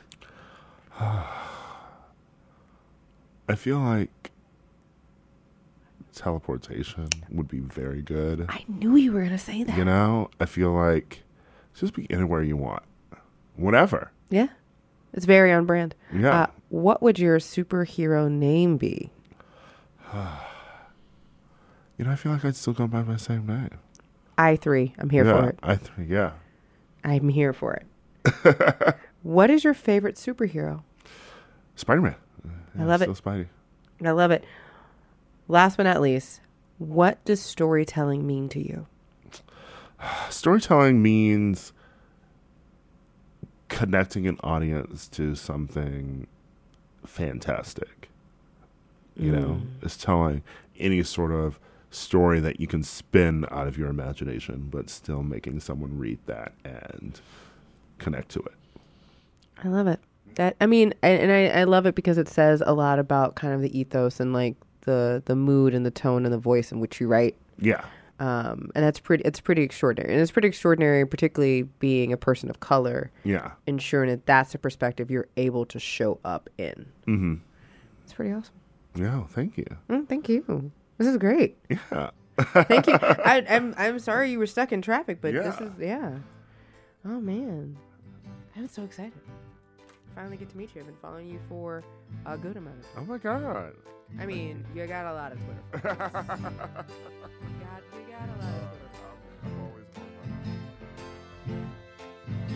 I 3.51 3.57
feel 3.57 3.81
like 3.81 4.31
teleportation 6.15 7.09
would 7.31 7.49
be 7.49 7.59
very 7.59 8.01
good. 8.01 8.47
I 8.49 8.65
knew 8.69 8.95
you 8.95 9.11
were 9.11 9.21
going 9.21 9.33
to 9.33 9.39
say 9.39 9.65
that. 9.65 9.77
You 9.77 9.85
know, 9.85 10.31
I 10.39 10.47
feel 10.47 10.71
like 10.71 11.25
just 11.75 11.95
be 11.95 12.09
anywhere 12.11 12.45
you 12.45 12.57
want, 12.57 12.85
whatever. 13.57 14.13
Yeah. 14.29 14.47
It's 15.13 15.25
very 15.25 15.53
on 15.53 15.67
brand. 15.67 15.97
Yeah. 16.15 16.43
Uh, 16.43 16.47
what 16.69 17.03
would 17.03 17.19
your 17.19 17.39
superhero 17.41 18.31
name 18.31 18.77
be? 18.77 19.11
You 21.99 22.07
know, 22.07 22.13
I 22.13 22.17
feel 22.17 22.33
like 22.33 22.47
I'd 22.47 22.57
still 22.57 22.73
go 22.73 22.87
by 22.87 23.03
my 23.03 23.19
same 23.19 23.47
name. 23.47 23.69
I 24.39 24.57
three. 24.57 24.95
I'm 24.97 25.11
here 25.11 25.27
yeah, 25.27 25.33
for 25.39 25.49
it. 25.51 25.59
I 25.63 25.77
three. 25.77 26.07
yeah. 26.07 26.31
I'm 27.05 27.29
here 27.29 27.53
for 27.53 27.75
it. 27.75 28.97
what 29.23 29.51
is 29.51 29.65
your 29.65 29.75
favorite 29.75 30.15
superhero? 30.15 30.83
Spider 31.77 32.01
Man. 32.01 32.15
I 32.79 32.85
love 32.85 33.03
it. 33.03 33.09
Spidey. 33.11 33.47
I 34.05 34.11
love 34.13 34.31
it. 34.31 34.45
Last 35.49 35.77
but 35.77 35.83
not 35.83 36.01
least, 36.01 36.41
what 36.79 37.23
does 37.25 37.41
storytelling 37.41 38.27
mean 38.27 38.49
to 38.51 38.61
you? 38.61 38.87
Storytelling 40.31 41.03
means 41.03 41.73
connecting 43.69 44.27
an 44.27 44.39
audience 44.43 45.09
to 45.09 45.35
something 45.35 46.27
fantastic. 47.05 48.09
You 49.17 49.33
know, 49.33 49.49
mm. 49.63 49.67
it's 49.83 49.97
telling 49.97 50.43
any 50.79 51.03
sort 51.03 51.33
of 51.33 51.59
story 51.91 52.41
that 52.41 52.61
you 52.61 52.67
can 52.67 52.83
spin 52.83 53.45
out 53.51 53.67
of 53.67 53.77
your 53.77 53.89
imagination, 53.89 54.69
but 54.71 54.89
still 54.89 55.23
making 55.23 55.61
someone 55.61 55.99
read 55.99 56.19
that 56.27 56.53
and 56.65 57.21
connect 57.99 58.31
to 58.31 58.41
it. 58.41 58.55
I 59.63 59.69
love 59.69 59.87
it. 59.87 60.01
That 60.37 60.57
I 60.61 60.67
mean, 60.67 60.95
and, 61.03 61.23
and 61.23 61.33
I, 61.33 61.61
I 61.61 61.65
love 61.65 61.87
it 61.87 61.95
because 61.95 62.17
it 62.19 62.29
says 62.29 62.63
a 62.65 62.73
lot 62.73 62.99
about 62.99 63.35
kind 63.35 63.53
of 63.55 63.61
the 63.63 63.77
ethos 63.79 64.21
and 64.21 64.33
like 64.33 64.55
the 64.83 65.23
the 65.27 65.37
mood 65.37 65.75
and 65.75 65.85
the 65.85 65.91
tone 65.91 66.25
and 66.25 66.33
the 66.33 66.39
voice 66.39 66.71
in 66.73 66.81
which 66.81 67.01
you 67.01 67.09
write. 67.09 67.37
Yeah. 67.59 67.85
Um, 68.21 68.71
and 68.75 68.85
that's 68.85 69.01
pretty. 69.01 69.23
It's 69.25 69.41
pretty 69.41 69.63
extraordinary, 69.63 70.13
and 70.13 70.21
it's 70.21 70.31
pretty 70.31 70.49
extraordinary, 70.49 71.07
particularly 71.07 71.63
being 71.63 72.13
a 72.13 72.17
person 72.19 72.51
of 72.51 72.61
color, 72.61 73.11
Yeah. 73.25 73.53
ensuring 73.67 74.11
that 74.11 74.27
that's 74.27 74.53
the 74.53 74.59
perspective 74.59 75.11
you're 75.11 75.29
able 75.39 75.65
to 75.67 75.79
show 75.79 76.21
up 76.25 76.51
in. 76.59 76.87
Mm-hmm. 77.07 77.35
It's 78.05 78.13
pretty 78.13 78.33
awesome. 78.33 78.55
Yeah. 78.95 79.25
Thank 79.29 79.57
you. 79.57 79.65
Mm, 79.89 80.07
thank 80.07 80.29
you. 80.29 80.71
This 80.99 81.09
is 81.09 81.17
great. 81.17 81.57
Yeah. 81.71 82.11
Thank 82.39 82.87
you. 82.89 82.95
I, 83.03 83.45
I'm 83.49 83.75
I'm 83.79 83.99
sorry 83.99 84.31
you 84.31 84.39
were 84.39 84.47
stuck 84.47 84.71
in 84.73 84.83
traffic, 84.83 85.21
but 85.23 85.33
this 85.33 85.59
is 85.61 85.71
yeah. 85.79 86.19
Oh 87.07 87.21
man, 87.21 87.77
I'm 88.55 88.69
so 88.69 88.85
excited. 88.85 89.13
Finally 90.15 90.37
get 90.37 90.51
to 90.51 90.57
meet 90.57 90.75
you. 90.75 90.81
I've 90.81 90.87
been 90.87 90.97
following 91.01 91.29
you 91.29 91.39
for 91.49 91.83
a 92.27 92.37
good 92.37 92.57
amount 92.57 92.79
of 92.81 92.85
time. 92.85 92.93
Oh 92.99 93.05
my 93.05 93.19
God. 93.19 93.73
I 94.19 94.27
mean, 94.27 94.65
you 94.75 94.87
got 94.87 95.07
a 95.07 95.15
lot 95.15 95.33
of 95.33 95.39
Twitter. 95.39 95.95
followers. 95.95 96.25
you, 96.29 96.41
got, 96.41 97.83
you 97.95 98.13
got 98.13 98.29
a 98.29 98.39
lot 98.43 98.55
of 98.55 98.71
Twitter. 98.71 98.91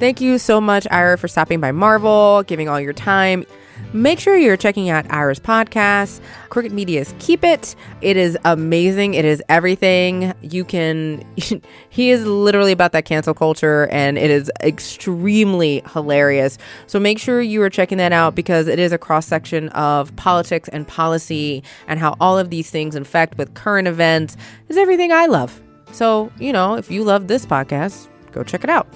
Thank 0.01 0.21
you 0.21 0.39
so 0.39 0.61
much, 0.61 0.87
Ira, 0.91 1.17
for 1.17 1.29
stopping 1.29 1.61
by 1.61 1.71
Marvel, 1.71 2.43
giving 2.43 2.69
all 2.69 2.81
your 2.81 2.93
time. 2.93 3.45
Make 3.95 4.19
sure 4.19 4.37
you're 4.37 4.57
checking 4.57 4.91
out 4.91 5.09
Ira's 5.11 5.39
podcast, 5.39 6.21
Crooked 6.51 6.73
Media's 6.73 7.15
Keep 7.21 7.45
It. 7.45 7.77
It 8.01 8.17
is 8.17 8.37
amazing. 8.45 9.15
It 9.15 9.25
is 9.25 9.43
everything. 9.49 10.35
You 10.43 10.65
can, 10.65 11.25
he 11.89 12.11
is 12.11 12.27
literally 12.27 12.73
about 12.73 12.93
that 12.93 13.05
cancel 13.05 13.35
culture 13.35 13.87
and 13.91 14.19
it 14.19 14.31
is 14.31 14.51
extremely 14.61 15.83
hilarious. 15.93 16.59
So 16.89 16.99
make 16.99 17.19
sure 17.19 17.41
you 17.41 17.63
are 17.63 17.71
checking 17.71 17.99
that 17.99 18.13
out 18.13 18.35
because 18.35 18.67
it 18.67 18.81
is 18.81 18.93
a 18.93 18.99
cross 18.99 19.27
section 19.27 19.69
of 19.71 20.15
politics 20.17 20.69
and 20.69 20.87
policy 20.87 21.63
and 21.87 22.01
how 22.01 22.17
all 22.21 22.37
of 22.37 22.51
these 22.51 22.71
things 22.71 22.97
infect 22.97 23.39
with 23.39 23.55
current 23.55 23.87
events 23.87 24.37
is 24.69 24.77
everything 24.77 25.13
I 25.13 25.27
love. 25.27 25.63
So, 25.93 26.33
you 26.41 26.53
know, 26.53 26.75
if 26.75 26.91
you 26.91 27.05
love 27.05 27.29
this 27.29 27.47
podcast, 27.47 28.09
go 28.35 28.43
check 28.43 28.65
it 28.65 28.71
out. 28.71 28.87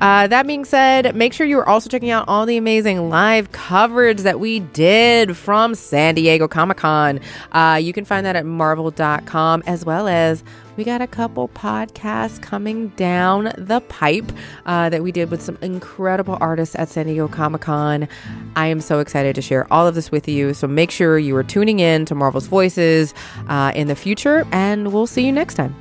Uh, 0.00 0.26
that 0.28 0.46
being 0.46 0.64
said, 0.64 1.14
make 1.14 1.32
sure 1.32 1.46
you 1.46 1.58
are 1.58 1.68
also 1.68 1.88
checking 1.88 2.10
out 2.10 2.24
all 2.28 2.46
the 2.46 2.56
amazing 2.56 3.08
live 3.08 3.50
coverage 3.52 4.20
that 4.20 4.38
we 4.38 4.60
did 4.60 5.36
from 5.36 5.74
San 5.74 6.14
Diego 6.14 6.46
Comic 6.46 6.76
Con. 6.76 7.20
Uh, 7.52 7.78
you 7.82 7.92
can 7.92 8.04
find 8.04 8.24
that 8.24 8.36
at 8.36 8.46
marvel.com 8.46 9.62
as 9.66 9.84
well 9.84 10.06
as 10.06 10.44
we 10.76 10.84
got 10.84 11.00
a 11.02 11.08
couple 11.08 11.48
podcasts 11.48 12.40
coming 12.40 12.88
down 12.90 13.52
the 13.58 13.80
pipe 13.88 14.30
uh, 14.64 14.88
that 14.88 15.02
we 15.02 15.10
did 15.10 15.28
with 15.28 15.42
some 15.42 15.58
incredible 15.60 16.38
artists 16.40 16.76
at 16.76 16.88
San 16.88 17.06
Diego 17.06 17.26
Comic 17.26 17.62
Con. 17.62 18.06
I 18.54 18.68
am 18.68 18.80
so 18.80 19.00
excited 19.00 19.34
to 19.34 19.42
share 19.42 19.70
all 19.72 19.88
of 19.88 19.96
this 19.96 20.12
with 20.12 20.28
you. 20.28 20.54
So 20.54 20.68
make 20.68 20.92
sure 20.92 21.18
you 21.18 21.34
are 21.34 21.42
tuning 21.42 21.80
in 21.80 22.04
to 22.04 22.14
Marvel's 22.14 22.46
Voices 22.46 23.12
uh, 23.48 23.72
in 23.74 23.88
the 23.88 23.96
future, 23.96 24.46
and 24.52 24.92
we'll 24.92 25.08
see 25.08 25.26
you 25.26 25.32
next 25.32 25.54
time. 25.54 25.74